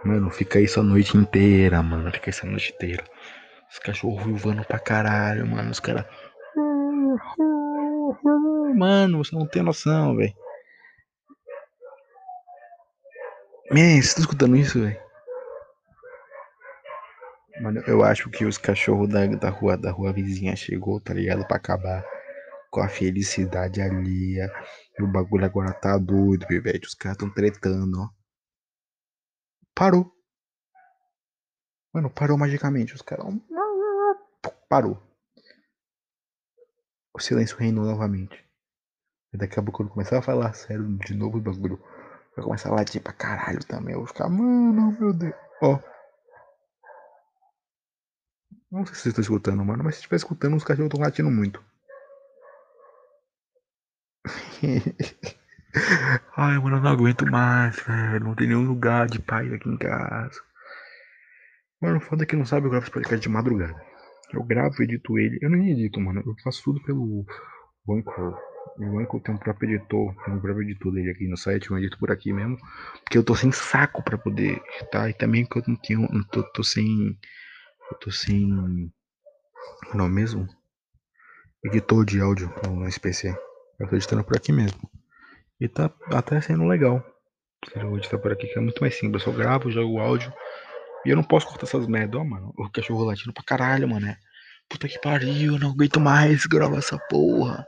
Mano, 0.05 0.29
fica 0.29 0.59
isso 0.61 0.79
a 0.79 0.83
noite 0.83 1.17
inteira, 1.17 1.81
mano. 1.81 2.11
Fica 2.11 2.29
isso 2.29 2.45
a 2.45 2.49
noite 2.49 2.71
inteira. 2.73 3.03
Os 3.71 3.79
cachorros 3.79 4.21
ruivando 4.21 4.63
pra 4.63 4.77
caralho, 4.77 5.47
mano. 5.47 5.71
Os 5.71 5.79
caras. 5.79 6.05
Mano, 8.75 9.23
você 9.23 9.35
não 9.35 9.47
tem 9.47 9.63
noção, 9.63 10.15
velho. 10.15 10.35
Man, 13.71 13.99
você 13.99 14.13
tá 14.13 14.19
escutando 14.21 14.55
isso, 14.55 14.79
velho? 14.79 15.06
Mano, 17.67 17.83
eu 17.85 18.01
acho 18.01 18.29
que 18.29 18.45
os 18.45 18.57
cachorros 18.57 19.09
da, 19.09 19.25
da 19.25 19.49
rua 19.49 19.75
da 19.75 19.91
rua 19.91 20.13
vizinha 20.13 20.55
chegou, 20.55 21.01
tá 21.01 21.13
ligado? 21.13 21.45
Pra 21.45 21.57
acabar 21.57 22.01
com 22.71 22.79
a 22.79 22.87
felicidade 22.87 23.81
ali. 23.81 24.37
E 24.97 25.03
o 25.03 25.07
bagulho 25.11 25.43
agora 25.43 25.73
tá 25.73 25.97
doido, 25.97 26.47
velho. 26.47 26.79
Os 26.81 26.95
caras 26.95 27.17
tão 27.17 27.29
tretando, 27.29 27.99
ó. 27.99 28.09
Parou. 29.75 30.09
Mano, 31.93 32.09
parou 32.09 32.37
magicamente. 32.37 32.95
Os 32.95 33.01
caras. 33.01 33.25
Parou. 34.69 34.97
O 37.13 37.19
silêncio 37.19 37.57
reinou 37.57 37.83
novamente. 37.83 38.49
E 39.33 39.37
daqui 39.37 39.59
a 39.59 39.61
pouco 39.61 39.79
quando 39.79 39.91
começar 39.91 40.19
a 40.19 40.21
falar 40.21 40.53
sério 40.53 40.87
de 40.99 41.13
novo 41.13 41.37
o 41.37 41.41
bagulho. 41.41 41.83
Vai 42.33 42.45
começar 42.45 42.69
a 42.69 42.75
latir 42.75 43.03
pra 43.03 43.11
caralho 43.11 43.59
também. 43.65 43.93
Eu 43.93 43.99
vou 43.99 44.07
ficar, 44.07 44.29
mano, 44.29 44.97
meu 44.97 45.11
Deus. 45.11 45.35
Ó. 45.61 45.96
Não 48.71 48.85
sei 48.85 48.95
se 48.95 49.01
vocês 49.01 49.11
estão 49.11 49.21
escutando, 49.21 49.63
mano, 49.63 49.83
mas 49.83 49.95
se 49.95 49.99
estiver 50.01 50.17
escutando, 50.17 50.55
os 50.55 50.63
cachorros 50.63 50.87
estão 50.87 51.01
latindo 51.01 51.31
muito. 51.31 51.63
Ai, 56.35 56.57
mano, 56.59 56.77
eu 56.77 56.81
não 56.81 56.91
aguento 56.91 57.25
mais, 57.25 57.79
velho. 57.81 58.25
Não 58.25 58.35
tem 58.35 58.47
nenhum 58.47 58.67
lugar 58.67 59.07
de 59.07 59.19
paz 59.19 59.51
aqui 59.53 59.69
em 59.69 59.77
casa. 59.77 60.41
Mano, 61.81 61.99
foda 62.01 62.25
que 62.25 62.35
não 62.35 62.45
sabe, 62.45 62.65
eu 62.65 62.71
gravo 62.71 62.85
esse 62.85 62.91
podcast 62.91 63.21
de 63.21 63.29
madrugada. 63.29 63.79
Eu 64.33 64.43
gravo, 64.43 64.81
edito 64.81 65.17
ele. 65.17 65.37
Eu 65.41 65.49
não 65.49 65.63
edito, 65.63 65.99
mano. 66.01 66.21
Eu 66.25 66.35
faço 66.43 66.63
tudo 66.63 66.83
pelo 66.83 67.25
Anchor. 67.89 68.37
O 68.79 68.99
Anchor 68.99 69.21
tem 69.21 69.33
um 69.35 69.37
próprio 69.37 69.75
editor. 69.75 70.13
Tem 70.25 70.33
um 70.33 70.41
próprio 70.41 70.63
editor 70.63 70.91
dele 70.91 71.11
aqui 71.11 71.27
no 71.27 71.37
site. 71.37 71.69
Eu 71.69 71.77
edito 71.77 71.97
por 71.97 72.11
aqui 72.11 72.33
mesmo. 72.33 72.57
Porque 73.03 73.17
eu 73.17 73.23
tô 73.23 73.35
sem 73.35 73.51
saco 73.51 74.03
pra 74.03 74.17
poder 74.17 74.61
editar. 74.75 75.09
E 75.09 75.13
também 75.13 75.45
que 75.45 75.57
eu 75.57 75.63
não 75.67 75.75
tenho. 75.75 76.07
Tô, 76.31 76.43
tô 76.51 76.63
sem. 76.63 77.17
Eu 77.91 77.97
tô 77.97 78.11
sem. 78.11 78.47
Não 79.93 80.05
é 80.05 80.09
mesmo? 80.09 80.47
Editor 81.63 82.05
de 82.05 82.21
áudio 82.21 82.53
no 82.67 82.87
SPC. 82.87 83.35
Eu 83.79 83.87
tô 83.87 83.95
editando 83.95 84.23
por 84.23 84.35
aqui 84.35 84.51
mesmo. 84.51 84.89
E 85.59 85.67
tá 85.67 85.91
até 86.11 86.39
sendo 86.41 86.65
legal. 86.65 87.03
Eu 87.75 87.89
vou 87.89 87.97
editar 87.97 88.17
por 88.19 88.31
aqui 88.31 88.47
que 88.47 88.57
é 88.57 88.61
muito 88.61 88.81
mais 88.81 88.97
simples. 88.97 89.25
Eu 89.25 89.31
só 89.31 89.37
gravo, 89.37 89.71
jogo 89.71 89.93
o 89.93 89.99
áudio. 89.99 90.31
E 91.05 91.09
eu 91.09 91.15
não 91.15 91.23
posso 91.23 91.47
cortar 91.47 91.65
essas 91.65 91.87
merda, 91.87 92.17
ó, 92.17 92.23
mano. 92.23 92.53
O 92.57 92.69
cachorro 92.69 93.03
latindo 93.03 93.33
pra 93.33 93.43
caralho, 93.43 93.87
mano. 93.87 94.15
Puta 94.69 94.87
que 94.87 94.99
pariu, 94.99 95.57
não 95.57 95.71
aguento 95.71 95.99
mais 95.99 96.45
gravar 96.45 96.77
essa 96.77 96.97
porra. 97.09 97.65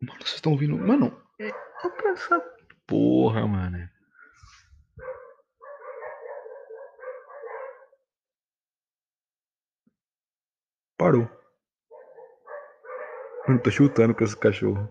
Mano, 0.00 0.18
vocês 0.20 0.34
estão 0.34 0.52
ouvindo? 0.52 0.76
Mano, 0.76 1.22
é 1.38 1.50
essa 2.06 2.42
porra, 2.86 3.46
mano. 3.46 3.88
Parou. 11.02 11.28
Mano, 13.48 13.60
tô 13.60 13.72
chutando 13.72 14.14
com 14.14 14.22
esse 14.22 14.36
cachorro. 14.36 14.88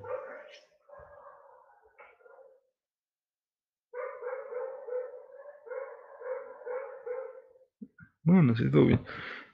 Mano, 8.26 8.54
vocês 8.54 8.66
estão 8.66 8.82
ouvindo? 8.82 9.06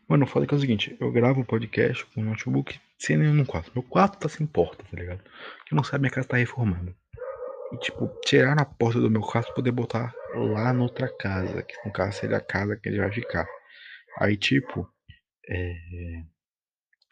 Mano, 0.09 0.25
o 0.25 0.27
foda 0.27 0.45
é 0.45 0.47
que 0.47 0.55
é 0.55 0.57
o 0.57 0.59
seguinte, 0.59 0.97
eu 0.99 1.11
gravo 1.11 1.41
um 1.41 1.43
podcast 1.43 2.03
com 2.07 2.21
um 2.21 2.25
notebook 2.25 2.79
sem 2.97 3.17
nenhum 3.17 3.45
quarto. 3.45 3.71
Meu 3.75 3.83
quarto 3.83 4.17
tá 4.17 4.27
sem 4.27 4.47
porta, 4.47 4.83
tá 4.83 4.97
ligado? 4.97 5.21
Quem 5.67 5.75
não 5.75 5.83
sabe, 5.83 6.01
minha 6.01 6.11
casa 6.11 6.27
tá 6.27 6.37
reformando. 6.37 6.91
E, 7.71 7.77
tipo, 7.77 8.07
tirar 8.25 8.59
a 8.59 8.65
porta 8.65 8.99
do 8.99 9.11
meu 9.11 9.21
quarto 9.21 9.45
pra 9.45 9.55
poder 9.57 9.71
botar 9.71 10.11
lá 10.33 10.73
noutra 10.73 11.07
casa, 11.19 11.61
que 11.61 11.75
no 11.85 11.93
caso 11.93 12.17
seria 12.17 12.37
a 12.37 12.41
casa 12.41 12.75
que 12.75 12.89
ele 12.89 12.97
vai 12.97 13.11
ficar. 13.11 13.47
Aí, 14.19 14.35
tipo, 14.35 14.91
é. 15.47 15.75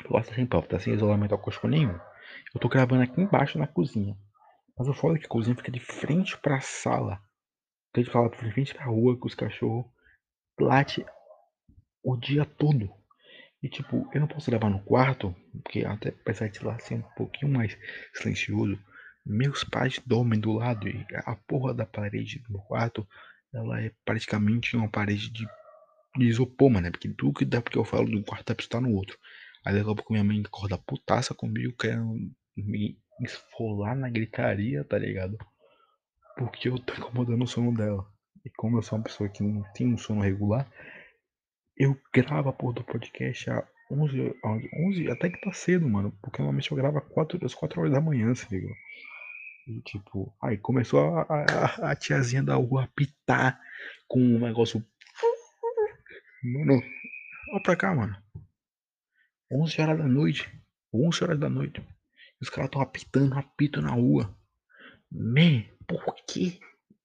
Quarto 0.07 0.29
tá 0.29 0.35
sem 0.35 0.45
porta, 0.45 0.69
tá 0.69 0.79
sem 0.79 0.93
isolamento 0.93 1.33
acústico 1.33 1.67
nenhum. 1.67 1.99
Eu 2.53 2.59
tô 2.61 2.69
gravando 2.69 3.03
aqui 3.03 3.19
embaixo 3.19 3.57
na 3.57 3.67
cozinha. 3.67 4.15
Mas 4.77 4.87
o 4.87 4.93
foda 4.93 5.17
é 5.17 5.19
que 5.19 5.25
a 5.25 5.29
cozinha 5.29 5.55
fica 5.55 5.71
de 5.71 5.79
frente 5.79 6.37
pra 6.37 6.61
sala. 6.61 7.21
Então 7.89 8.01
a 8.01 8.03
gente 8.03 8.11
fala 8.11 8.29
de 8.29 8.37
frente 8.37 8.73
pra 8.73 8.85
rua 8.85 9.17
com 9.17 9.27
os 9.27 9.35
cachorros. 9.35 9.85
Late 10.59 11.05
o 12.03 12.15
dia 12.15 12.45
todo. 12.45 12.89
E 13.63 13.69
tipo, 13.69 14.07
eu 14.13 14.21
não 14.21 14.27
posso 14.27 14.51
gravar 14.51 14.69
no 14.69 14.83
quarto, 14.83 15.35
porque 15.63 15.83
até 15.83 16.09
apesar 16.09 16.49
de 16.49 16.63
lá 16.63 16.77
ser 16.77 16.95
um 16.95 17.01
pouquinho 17.15 17.51
mais 17.51 17.75
silencioso, 18.13 18.77
meus 19.25 19.63
pais 19.63 19.99
dormem 20.05 20.39
do 20.39 20.53
lado 20.53 20.87
e 20.87 21.05
a 21.25 21.35
porra 21.35 21.73
da 21.73 21.85
parede 21.85 22.39
do 22.39 22.51
meu 22.51 22.61
quarto, 22.61 23.07
ela 23.51 23.81
é 23.81 23.91
praticamente 24.05 24.77
uma 24.77 24.87
parede 24.87 25.31
de, 25.31 25.47
de 26.15 26.25
isopor, 26.27 26.69
mano. 26.69 26.91
Porque 26.91 27.09
tudo 27.09 27.39
que 27.39 27.45
dá 27.45 27.59
porque 27.59 27.77
eu 27.77 27.85
falo 27.85 28.09
do 28.09 28.23
quarto 28.23 28.45
da 28.45 28.55
pessoa 28.55 28.81
tá 28.81 28.81
no 28.81 28.93
outro. 28.93 29.17
Aí 29.65 29.73
daqui 29.73 29.89
a 29.89 29.95
pouco 29.95 30.13
minha 30.13 30.23
mãe 30.23 30.41
acorda 30.45 30.77
putaça 30.77 31.33
comigo, 31.33 31.75
querendo 31.75 32.31
me 32.55 32.97
esfolar 33.21 33.95
na 33.95 34.09
gritaria, 34.09 34.83
tá 34.83 34.97
ligado? 34.97 35.37
Porque 36.37 36.69
eu 36.69 36.77
tô 36.77 36.93
incomodando 36.93 37.43
o 37.43 37.47
sono 37.47 37.73
dela. 37.75 38.05
E 38.45 38.49
como 38.51 38.77
eu 38.77 38.83
sou 38.83 38.97
uma 38.97 39.03
pessoa 39.03 39.27
que 39.27 39.41
não 39.41 39.63
tem 39.73 39.91
um 39.91 39.97
sono 39.97 40.21
regular, 40.21 40.69
eu 41.75 41.99
gravo 42.13 42.49
a 42.49 42.53
porra 42.53 42.75
do 42.75 42.83
podcast 42.83 43.49
a 43.49 43.67
11, 43.91 44.35
11, 44.87 45.11
até 45.11 45.29
que 45.29 45.41
tá 45.41 45.51
cedo, 45.51 45.89
mano. 45.89 46.15
Porque 46.21 46.39
normalmente 46.39 46.71
eu 46.71 46.77
gravo 46.77 46.99
às 46.99 47.07
4, 47.07 47.43
às 47.43 47.55
4 47.55 47.79
horas 47.79 47.93
da 47.93 48.01
manhã, 48.01 48.33
se 48.35 48.47
ligou? 48.49 48.75
E 49.67 49.81
tipo, 49.81 50.31
aí 50.41 50.57
começou 50.57 50.99
a, 50.99 51.21
a, 51.23 51.91
a, 51.91 51.95
tiazinha 51.95 52.43
da 52.43 52.53
rua 52.53 52.83
apitar 52.83 53.59
com 54.07 54.19
um 54.19 54.39
negócio. 54.39 54.85
Mano, 56.43 56.83
olha 57.51 57.63
pra 57.63 57.75
cá, 57.75 57.95
mano. 57.95 58.24
11 59.51 59.81
horas 59.81 59.97
da 59.97 60.07
noite. 60.07 60.51
11 60.93 61.23
horas 61.23 61.39
da 61.39 61.49
noite. 61.49 61.81
Os 62.41 62.49
caras 62.49 62.69
tão 62.71 62.81
apitando, 62.81 63.37
apito 63.37 63.81
na 63.81 63.91
rua. 63.91 64.35
Man, 65.11 65.63
por 65.87 66.15
quê? 66.27 66.59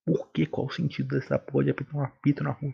Por 0.04 0.30
quê? 0.32 0.46
Qual 0.46 0.66
o 0.66 0.70
sentido 0.70 1.16
dessa 1.16 1.38
porra 1.38 1.64
de 1.64 1.70
apitar 1.70 1.96
um 1.96 2.04
apito 2.04 2.42
na 2.42 2.50
rua? 2.50 2.72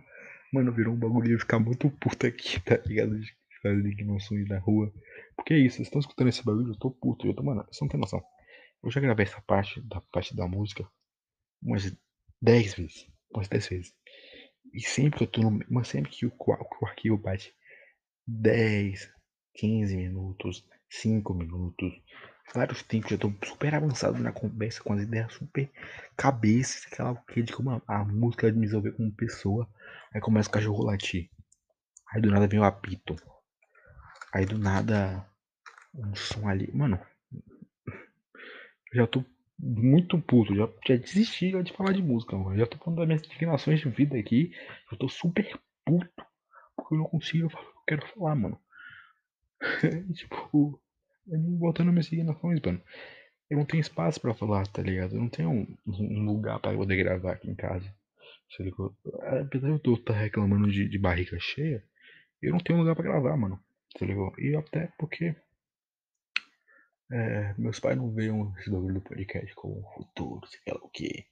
Mano, 0.53 0.73
virou 0.73 0.95
um 0.95 0.99
bagulho 0.99 1.29
de 1.29 1.39
ficar 1.39 1.59
muito 1.59 1.91
puto 1.91 2.27
aqui, 2.27 2.61
tá 2.65 2.77
ligado? 2.87 3.19
De 3.19 3.35
fazer 3.63 3.87
ignoções 3.87 4.49
na 4.49 4.59
rua. 4.59 4.93
Porque 5.35 5.55
é 5.55 5.59
isso, 5.59 5.77
vocês 5.77 5.89
estão 5.89 6.01
escutando 6.01 6.29
esse 6.29 6.45
bagulho, 6.45 6.73
eu 6.73 6.79
tô 6.79 6.91
puto. 6.91 7.27
Eu 7.27 7.35
tô, 7.35 7.43
mano, 7.43 7.63
vocês 7.65 7.81
não 7.81 7.89
tem 7.89 8.01
noção. 8.01 8.23
Eu 8.83 8.91
já 8.91 9.01
gravei 9.01 9.25
essa 9.25 9.41
parte 9.43 9.81
da 9.83 10.01
parte 10.01 10.35
da 10.35 10.47
música 10.47 10.89
umas 11.63 11.95
10 12.41 12.75
vezes. 12.75 13.07
Umas 13.35 13.49
10 13.49 13.69
vezes. 13.69 13.95
E 14.73 14.81
sempre 14.81 15.19
que 15.19 15.25
eu 15.25 15.29
tô 15.29 15.43
no. 15.43 15.65
Mas 15.69 15.89
sempre 15.89 16.11
que 16.11 16.27
o, 16.27 16.31
que 16.31 16.51
o 16.51 16.87
arquivo 16.87 17.19
bate 17.19 17.55
10, 18.27 19.13
15 19.57 19.97
minutos, 19.97 20.65
5 20.89 21.35
minutos, 21.35 21.93
vários 22.55 22.83
tempos, 22.83 23.11
já 23.11 23.19
tô 23.19 23.33
super 23.45 23.75
avançado 23.75 24.19
na 24.19 24.31
conversa, 24.31 24.83
com 24.83 24.93
as 24.93 25.03
ideias 25.03 25.33
super 25.33 25.71
cabeça, 26.17 26.87
aquela 26.87 27.17
que 27.17 27.43
de 27.43 27.53
como 27.53 27.71
a, 27.71 27.83
a 27.89 28.05
música 28.05 28.51
me 28.53 28.67
resolver 28.67 28.93
como 28.93 29.11
pessoa. 29.13 29.69
Aí 30.13 30.21
começa 30.21 30.49
o 30.49 30.53
cachorro 30.53 30.85
latir. 30.85 31.31
Aí 32.13 32.21
do 32.21 32.31
nada 32.31 32.47
vem 32.47 32.61
o 32.61 32.65
apito. 32.65 33.17
Aí 34.33 34.47
do 34.47 34.59
nada 34.59 35.27
um 35.95 36.15
som 36.15 36.49
ali. 36.49 36.71
Mano, 36.73 37.01
já 38.93 39.07
tô 39.07 39.25
muito 39.59 40.21
puto, 40.21 40.55
já, 40.55 40.69
já 40.87 40.97
desisti 40.97 41.51
de 41.63 41.73
falar 41.73 41.93
de 41.93 42.03
música, 42.03 42.37
mano. 42.37 42.57
Já 42.59 42.67
tô 42.67 42.77
falando 42.79 42.99
das 42.99 43.07
minhas 43.07 43.23
indignações 43.25 43.81
de 43.81 43.89
vida 43.89 44.17
aqui. 44.19 44.53
Eu 44.93 44.99
tô 44.99 45.09
super 45.09 45.59
puto. 45.85 46.27
Porque 46.77 46.95
eu 46.95 46.99
não 46.99 47.07
consigo 47.07 47.49
falar 47.49 47.65
o 47.65 47.73
que 47.73 47.79
eu 47.79 47.99
quero 47.99 48.07
falar, 48.15 48.35
mano. 48.37 48.61
tipo, 50.15 50.81
voltando 51.59 51.93
minhas 51.93 52.07
indignações, 52.07 52.61
mano. 52.61 52.83
Eu 53.49 53.59
não 53.59 53.65
tenho 53.65 53.81
espaço 53.81 54.21
pra 54.21 54.35
falar, 54.35 54.67
tá 54.67 54.83
ligado? 54.83 55.15
Eu 55.15 55.21
não 55.21 55.29
tenho 55.29 55.51
um, 55.51 55.77
um 55.87 56.25
lugar 56.25 56.59
pra 56.61 56.75
poder 56.75 56.97
gravar 56.97 57.33
aqui 57.33 57.49
em 57.49 57.55
casa. 57.55 57.95
Apesar 59.41 59.69
de 59.69 59.89
eu 59.89 59.95
estar 59.95 60.15
tá 60.15 60.19
reclamando 60.19 60.71
de, 60.71 60.89
de 60.89 60.99
barriga 60.99 61.39
cheia, 61.39 61.85
eu 62.43 62.53
não 62.53 62.59
tenho 62.59 62.79
lugar 62.79 62.95
pra 62.95 63.05
gravar, 63.05 63.37
mano. 63.37 63.61
Tá 63.99 64.05
ligado? 64.05 64.33
E 64.39 64.57
até 64.57 64.93
porque 64.99 65.35
é, 67.11 67.55
meus 67.57 67.79
pais 67.79 67.97
não 67.97 68.13
veem 68.13 68.53
esse 68.59 68.71
bagulho 68.71 68.95
do 68.95 69.01
podcast 69.01 69.55
como 69.55 69.79
um 69.79 69.93
futuro, 69.95 70.47
sei 70.49 70.75
lá 70.75 70.81
o 70.83 70.89
que. 70.89 71.27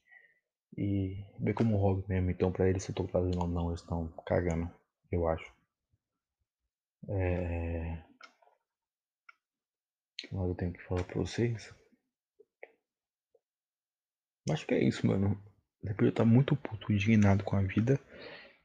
E 0.76 1.24
vê 1.40 1.52
como 1.52 1.76
um 1.76 1.78
hobby 1.78 2.04
mesmo. 2.08 2.30
Então, 2.30 2.52
pra 2.52 2.68
eles, 2.68 2.82
se 2.84 2.90
eu 2.90 2.94
tô 2.94 3.06
fazendo 3.08 3.40
ou 3.40 3.48
não, 3.48 3.68
eles 3.68 3.80
estão 3.80 4.08
cagando, 4.26 4.70
eu 5.10 5.26
acho. 5.28 5.52
É... 7.08 8.02
Mas 10.34 10.48
eu 10.48 10.54
tenho 10.56 10.72
que 10.72 10.82
falar 10.82 11.04
pra 11.04 11.14
vocês. 11.14 11.72
Acho 14.50 14.66
que 14.66 14.74
é 14.74 14.82
isso, 14.82 15.06
mano. 15.06 15.40
Depois 15.80 16.06
eu 16.06 16.08
estar 16.08 16.24
muito 16.24 16.56
puto, 16.56 16.92
indignado 16.92 17.44
com 17.44 17.56
a 17.56 17.62
vida. 17.62 18.00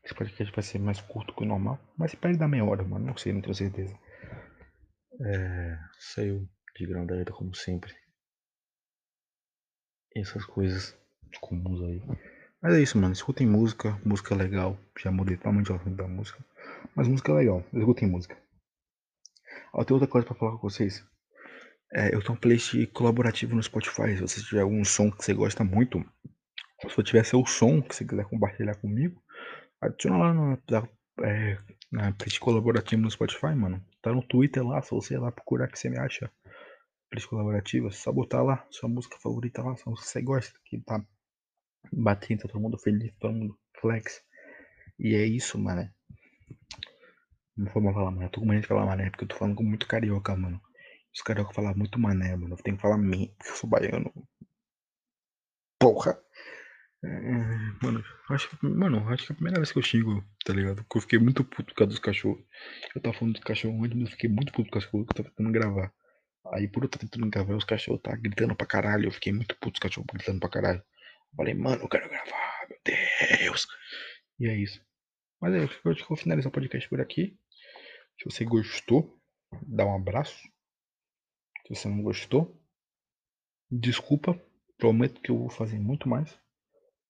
Esse 0.04 0.16
podcast 0.16 0.54
vai 0.54 0.64
ser 0.64 0.80
mais 0.80 1.00
curto 1.00 1.34
que 1.34 1.44
o 1.44 1.46
normal. 1.46 1.80
Mas 1.96 2.16
perde 2.16 2.40
da 2.40 2.48
meia 2.48 2.66
hora, 2.66 2.84
mano. 2.84 3.06
Não 3.06 3.18
sei, 3.18 3.34
não 3.34 3.42
tenho 3.42 3.54
certeza. 3.54 3.96
É. 5.24 5.78
Saiu 6.00 6.50
de 6.76 6.88
grandalheta 6.88 7.32
como 7.34 7.54
sempre. 7.54 7.94
Essas 10.16 10.44
coisas 10.46 10.98
comuns 11.40 11.84
aí. 11.84 12.02
Mas 12.64 12.74
é 12.74 12.82
isso, 12.82 12.98
mano. 12.98 13.14
Escutem 13.14 13.46
música, 13.46 14.02
música 14.04 14.34
legal. 14.34 14.76
Já 14.98 15.12
mudei 15.12 15.38
totalmente 15.38 15.72
o 15.72 15.76
assunto 15.76 15.96
da 15.96 16.08
música. 16.08 16.44
Mas 16.96 17.08
música 17.08 17.32
é 17.32 17.36
legal. 17.36 17.64
Escutem 17.72 18.10
música. 18.10 18.36
Ó, 19.72 19.84
tem 19.84 19.94
outra 19.94 20.10
coisa 20.10 20.26
pra 20.26 20.36
falar 20.36 20.54
com 20.54 20.68
vocês. 20.68 21.08
É, 21.94 22.14
eu 22.14 22.22
tenho 22.22 22.34
um 22.34 22.40
playlist 22.40 22.76
colaborativo 22.94 23.56
no 23.56 23.64
Spotify. 23.64 24.16
Se 24.16 24.22
você 24.22 24.42
tiver 24.44 24.62
algum 24.62 24.84
som 24.86 25.12
que 25.12 25.24
você 25.24 25.34
gosta 25.34 25.64
muito, 25.64 26.00
se 26.82 26.88
você 26.88 27.04
tiver 27.04 27.26
seu 27.26 27.46
som 27.46 27.82
que 27.82 27.96
você 27.96 28.06
quiser 28.06 28.26
compartilhar 28.26 28.76
comigo, 28.76 29.22
adiciona 29.82 30.18
lá 30.18 30.34
na, 30.34 30.58
é, 31.24 31.58
na 31.92 32.12
playlist 32.12 32.40
colaborativa 32.40 33.02
no 33.02 33.10
Spotify, 33.10 33.56
mano. 33.56 33.84
Tá 34.02 34.14
no 34.14 34.22
Twitter 34.22 34.66
lá, 34.66 34.82
se 34.82 34.92
você 34.92 35.16
ir 35.16 35.20
lá 35.20 35.32
procurar 35.32 35.68
que 35.68 35.80
você 35.80 35.90
me 35.90 35.98
acha 35.98 36.32
playlist 37.10 37.30
colaborativa, 37.30 37.92
só 37.92 38.12
botar 38.12 38.44
lá 38.44 38.66
sua 38.70 38.88
música 38.88 39.18
favorita 39.20 39.64
lá, 39.64 39.76
só 39.76 39.90
você 39.90 40.22
gosta, 40.22 40.58
que 40.66 40.80
tá 40.80 41.04
batendo, 41.92 42.42
tá 42.42 42.48
todo 42.50 42.62
mundo 42.62 42.78
feliz, 42.78 43.12
todo 43.20 43.34
mundo 43.34 43.58
flex. 43.82 44.22
E 45.00 45.16
é 45.16 45.26
isso, 45.26 45.58
mano. 45.58 45.90
Não 47.58 47.72
foi 47.72 47.82
mal 47.82 47.94
falar, 47.94 48.12
mano. 48.12 48.24
Eu 48.24 48.30
tô 48.30 48.42
com 48.42 48.48
medo 48.48 48.62
de 48.62 48.68
falar 48.68 48.86
mané, 48.86 49.10
porque 49.10 49.24
eu 49.24 49.28
tô 49.28 49.36
falando 49.36 49.56
com 49.56 49.64
muito 49.64 49.88
carioca, 49.88 50.36
mano. 50.36 50.62
Os 51.14 51.22
carioca 51.22 51.54
falam 51.54 51.76
muito 51.76 52.00
mané, 52.00 52.36
mano. 52.36 52.56
Eu 52.56 52.64
tenho 52.64 52.78
que 52.78 52.82
falar 52.82 52.98
mim, 52.98 53.34
porque 53.38 53.52
eu 53.52 53.56
sou 53.56 53.70
baiano. 53.70 54.12
Porra! 55.80 56.20
É, 57.02 57.08
mano, 57.82 58.04
acho 58.30 58.50
que, 58.50 58.66
mano, 58.66 59.08
acho 59.08 59.26
que 59.26 59.32
é 59.32 59.34
a 59.34 59.36
primeira 59.36 59.60
vez 59.60 59.72
que 59.72 59.80
eu 59.80 59.84
xingo, 59.84 60.22
tá 60.44 60.52
ligado? 60.52 60.84
Porque 60.84 60.98
eu 60.98 61.02
fiquei 61.02 61.20
muito 61.20 61.46
puto 61.46 61.74
por 61.74 61.76
causa 61.76 61.92
dos 61.92 62.00
cachorros. 62.00 62.44
Eu 62.94 63.02
tava 63.02 63.18
falando 63.18 63.36
dos 63.36 63.44
cachorros 63.44 63.80
antes, 63.86 63.96
mas 63.96 64.06
eu 64.08 64.12
fiquei 64.12 64.30
muito 64.30 64.52
puto 64.52 64.70
com 64.70 64.78
os 64.78 64.86
cachorros 64.86 65.08
que 65.08 65.12
eu 65.14 65.24
tava 65.24 65.30
tentando 65.30 65.52
gravar. 65.52 65.94
Aí 66.54 66.68
por 66.68 66.84
eu 66.84 66.88
estar 66.88 67.00
tentando 67.00 67.30
gravar, 67.30 67.56
os 67.56 67.64
cachorros 67.64 68.02
tá 68.02 68.16
gritando 68.16 68.56
pra 68.56 68.68
caralho. 68.68 69.08
Eu 69.08 69.12
fiquei 69.12 69.32
muito 69.32 69.56
puto, 69.56 69.76
os 69.76 69.80
cachorros 69.80 70.08
gritando 70.14 70.40
pra 70.40 70.50
caralho. 70.50 70.80
Eu 70.80 71.36
falei, 71.38 71.54
mano, 71.54 71.84
eu 71.84 71.88
quero 71.90 72.10
gravar, 72.10 72.68
meu 72.70 72.80
Deus. 72.86 73.66
E 74.40 74.48
é 74.48 74.56
isso. 74.56 74.82
Mas 75.42 75.54
é, 75.54 75.60
eu 75.60 75.64
acho 75.64 75.80
que 75.82 75.88
eu 75.88 76.08
vou 76.10 76.18
finalizar 76.18 76.50
o 76.50 76.54
podcast 76.54 76.90
por 76.90 77.00
aqui. 77.00 77.38
Se 78.18 78.26
você 78.26 78.44
gostou, 78.44 79.18
dá 79.62 79.86
um 79.86 79.96
abraço. 79.96 80.38
Se 81.70 81.76
você 81.76 81.88
não 81.88 82.02
gostou, 82.02 82.60
desculpa. 83.70 84.40
Prometo 84.78 85.22
que 85.22 85.30
eu 85.30 85.38
vou 85.38 85.50
fazer 85.50 85.78
muito 85.78 86.08
mais. 86.08 86.40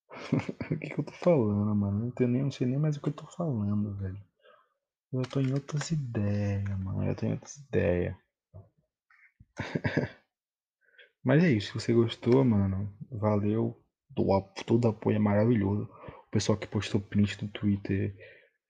o 0.72 0.78
que, 0.78 0.90
que 0.90 1.00
eu 1.00 1.04
tô 1.04 1.14
falando, 1.14 1.74
mano? 1.76 2.00
Não, 2.00 2.12
tenho 2.12 2.30
nem, 2.30 2.44
não 2.44 2.52
sei 2.52 2.68
nem 2.68 2.80
mais 2.80 2.98
o 2.98 3.02
que 3.02 3.10
eu 3.10 3.14
tô 3.14 3.26
falando, 3.28 3.96
velho. 3.96 4.20
Eu 5.14 5.22
tô 5.22 5.40
em 5.40 5.54
outras 5.54 5.92
ideias, 5.92 6.68
mano. 6.80 7.04
Eu 7.04 7.16
em 7.22 7.32
outras 7.32 7.58
ideias. 7.58 8.16
Mas 11.24 11.44
é 11.44 11.52
isso, 11.52 11.68
se 11.68 11.74
você 11.74 11.94
gostou, 11.94 12.44
mano, 12.44 12.92
valeu. 13.12 13.80
Todo 14.66 14.88
apoio 14.88 15.16
é 15.16 15.20
maravilhoso. 15.20 15.84
O 16.28 16.32
pessoal 16.32 16.58
que 16.58 16.68
postou 16.68 17.00
print 17.00 17.42
no 17.42 17.50
Twitter 17.50 18.14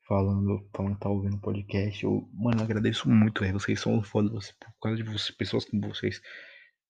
falando, 0.10 0.68
falando 0.76 0.96
que 0.96 1.02
tá 1.02 1.10
ouvindo 1.10 1.36
o 1.36 1.40
podcast. 1.40 2.04
Eu, 2.04 2.28
mano, 2.34 2.60
eu 2.60 2.64
agradeço 2.64 3.08
muito, 3.08 3.46
vocês 3.54 3.80
são 3.80 4.02
foda, 4.02 4.30
você, 4.30 4.52
por 4.60 4.80
causa 4.82 4.98
de 4.98 5.04
vocês, 5.04 5.32
pessoas 5.32 5.66
como 5.66 5.88
vocês. 5.88 6.20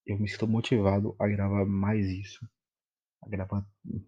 Eu 0.07 0.17
me 0.17 0.27
sinto 0.27 0.47
motivado 0.47 1.15
a 1.19 1.27
gravar 1.27 1.65
mais 1.65 2.07
isso. 2.07 2.39
A 3.21 3.29
gravar, 3.29 3.63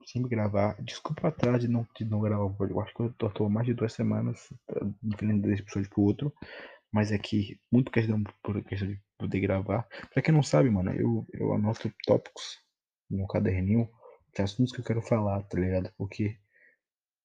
sempre 0.06 0.30
gravar. 0.30 0.82
Desculpa 0.82 1.28
atrás 1.28 1.60
de 1.60 1.67
não, 1.67 1.86
de 1.95 2.06
não 2.06 2.21
gravar. 2.21 2.56
Eu 2.69 2.80
acho 2.80 2.93
que 2.93 3.02
eu 3.02 3.13
tô, 3.13 3.30
tô 3.30 3.50
mais 3.50 3.67
de 3.67 3.74
duas 3.74 3.91
semanas, 3.93 4.47
diferente 5.04 5.41
desse 5.41 5.62
episódio 5.62 5.89
pro 5.89 6.02
outro. 6.02 6.34
Mas 6.91 7.12
é 7.12 7.17
que, 7.17 7.60
muito 7.71 7.91
questão 7.91 8.24
por 8.41 8.63
questão 8.63 8.88
de 8.88 9.00
poder 9.19 9.41
gravar. 9.41 9.86
Pra 10.13 10.24
quem 10.24 10.34
não 10.34 10.41
sabe, 10.41 10.69
mano, 10.69 10.91
eu, 10.93 11.28
eu 11.34 11.54
anoto 11.54 11.93
tópicos 12.08 12.58
no 13.10 13.28
caderninho 13.28 13.89
de 14.34 14.41
assuntos 14.41 14.71
que 14.71 14.80
eu 14.80 14.86
quero 14.86 15.02
falar, 15.02 15.43
tá 15.43 15.60
ligado? 15.60 15.91
Porque 15.97 16.38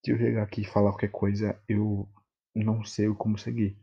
se 0.06 0.12
eu 0.12 0.18
chegar 0.18 0.44
aqui 0.44 0.60
e 0.60 0.64
falar 0.64 0.92
qualquer 0.92 1.10
coisa, 1.10 1.60
eu 1.68 2.08
não 2.54 2.84
sei 2.84 3.12
como 3.14 3.36
seguir. 3.36 3.76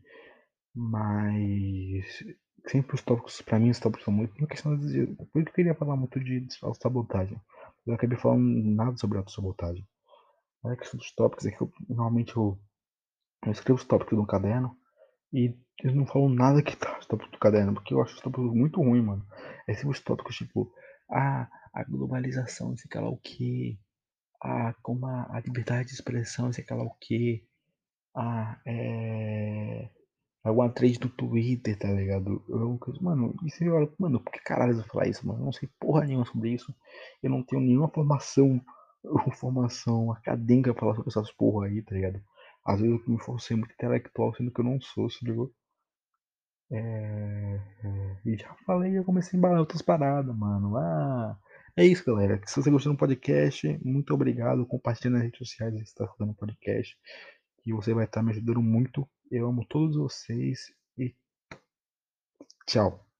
Mas 0.73 2.23
sempre 2.65 2.95
os 2.95 3.01
tópicos, 3.01 3.41
pra 3.41 3.59
mim, 3.59 3.69
os 3.69 3.79
tópicos 3.79 4.05
são 4.05 4.13
muito 4.13 4.33
uma 4.37 4.47
questão 4.47 4.77
de. 4.77 5.07
Por 5.07 5.43
que 5.43 5.49
eu 5.49 5.53
queria 5.53 5.75
falar 5.75 5.97
muito 5.97 6.17
de 6.21 6.47
sabotagem. 6.81 7.37
Eu 7.85 7.93
acabei 7.93 8.17
falando 8.17 8.41
nada 8.41 8.95
sobre 8.95 9.17
autossabotagem. 9.17 9.85
A 10.63 10.77
questão 10.77 10.97
dos 10.97 11.11
tópicos 11.11 11.45
é 11.45 11.51
que 11.51 11.61
eu 11.61 11.69
normalmente 11.89 12.37
eu, 12.37 12.57
eu 13.45 13.51
escrevo 13.51 13.77
os 13.77 13.85
tópicos 13.85 14.17
no 14.17 14.25
caderno 14.25 14.77
e 15.33 15.53
eles 15.81 15.93
não 15.93 16.05
falam 16.05 16.29
nada 16.29 16.63
que 16.63 16.77
tá 16.77 16.97
no 16.97 17.05
tópico 17.05 17.31
do 17.33 17.37
caderno, 17.37 17.73
porque 17.73 17.93
eu 17.93 18.01
acho 18.01 18.15
os 18.15 18.21
tópicos 18.21 18.53
muito 18.53 18.79
ruim, 18.79 19.01
mano. 19.01 19.27
É 19.67 19.73
sempre 19.73 19.89
os 19.89 19.99
tópicos 19.99 20.37
tipo, 20.37 20.71
ah, 21.11 21.49
a 21.73 21.83
globalização, 21.83 22.77
sei 22.77 23.01
lá 23.01 23.09
o 23.09 23.17
que. 23.17 23.77
Ah, 24.43 24.73
como 24.83 25.07
a, 25.07 25.37
a 25.37 25.39
liberdade 25.39 25.87
de 25.89 25.93
expressão, 25.95 26.51
sei 26.53 26.65
lá 26.69 26.83
o 26.83 26.95
que. 27.01 27.43
Ah, 28.15 28.59
é. 28.65 29.89
Alguma 30.43 30.69
trade 30.69 30.99
do 30.99 31.09
Twitter, 31.09 31.77
tá 31.79 31.89
ligado? 31.91 32.43
Eu, 32.49 32.79
mano, 33.01 33.35
isso 33.45 33.63
eu, 33.63 33.93
mano, 33.99 34.19
por 34.21 34.31
que 34.33 34.39
caralho 34.39 34.77
eu 34.77 34.83
falar 34.85 35.07
isso, 35.07 35.27
mano? 35.27 35.41
Eu 35.41 35.45
não 35.45 35.53
sei 35.53 35.69
porra 35.79 36.05
nenhuma 36.05 36.25
sobre 36.25 36.51
isso. 36.53 36.73
Eu 37.23 37.29
não 37.31 37.43
tenho 37.43 37.61
nenhuma 37.61 37.89
formação, 37.89 38.61
formação 39.39 40.11
acadêmica 40.13 40.73
pra 40.73 40.81
falar 40.81 40.95
sobre 40.95 41.09
essas 41.11 41.31
porra 41.33 41.67
aí, 41.67 41.81
tá 41.83 41.95
ligado? 41.95 42.21
Às 42.65 42.81
vezes 42.81 43.01
eu 43.07 43.13
me 43.13 43.19
forço 43.21 43.57
muito 43.57 43.73
intelectual, 43.73 44.33
sendo 44.35 44.51
que 44.51 44.61
eu 44.61 44.65
não 44.65 44.81
sou, 44.81 45.09
se 45.09 45.25
ligou? 45.25 45.53
É, 46.71 47.59
é, 47.83 48.17
e 48.25 48.37
já 48.37 48.53
falei, 48.65 48.93
já 48.95 49.03
comecei 49.03 49.37
a 49.37 49.39
embalar 49.39 49.59
outras 49.59 49.81
paradas, 49.81 50.35
mano. 50.35 50.75
Ah, 50.77 51.37
é 51.75 51.85
isso, 51.85 52.05
galera. 52.05 52.39
Se 52.45 52.61
você 52.61 52.69
gostou 52.69 52.93
do 52.93 52.97
podcast, 52.97 53.79
muito 53.83 54.13
obrigado. 54.13 54.65
Compartilhe 54.65 55.13
nas 55.13 55.23
redes 55.23 55.39
sociais 55.39 55.73
se 55.75 55.83
está 55.83 56.05
escutando 56.05 56.31
o 56.31 56.35
podcast. 56.35 56.97
E 57.65 57.73
você 57.73 57.93
vai 57.93 58.05
estar 58.05 58.21
me 58.21 58.31
ajudando 58.31 58.61
muito. 58.61 59.09
Eu 59.31 59.47
amo 59.47 59.65
todos 59.65 59.95
vocês 59.95 60.71
e 60.97 61.15
tchau. 62.67 63.12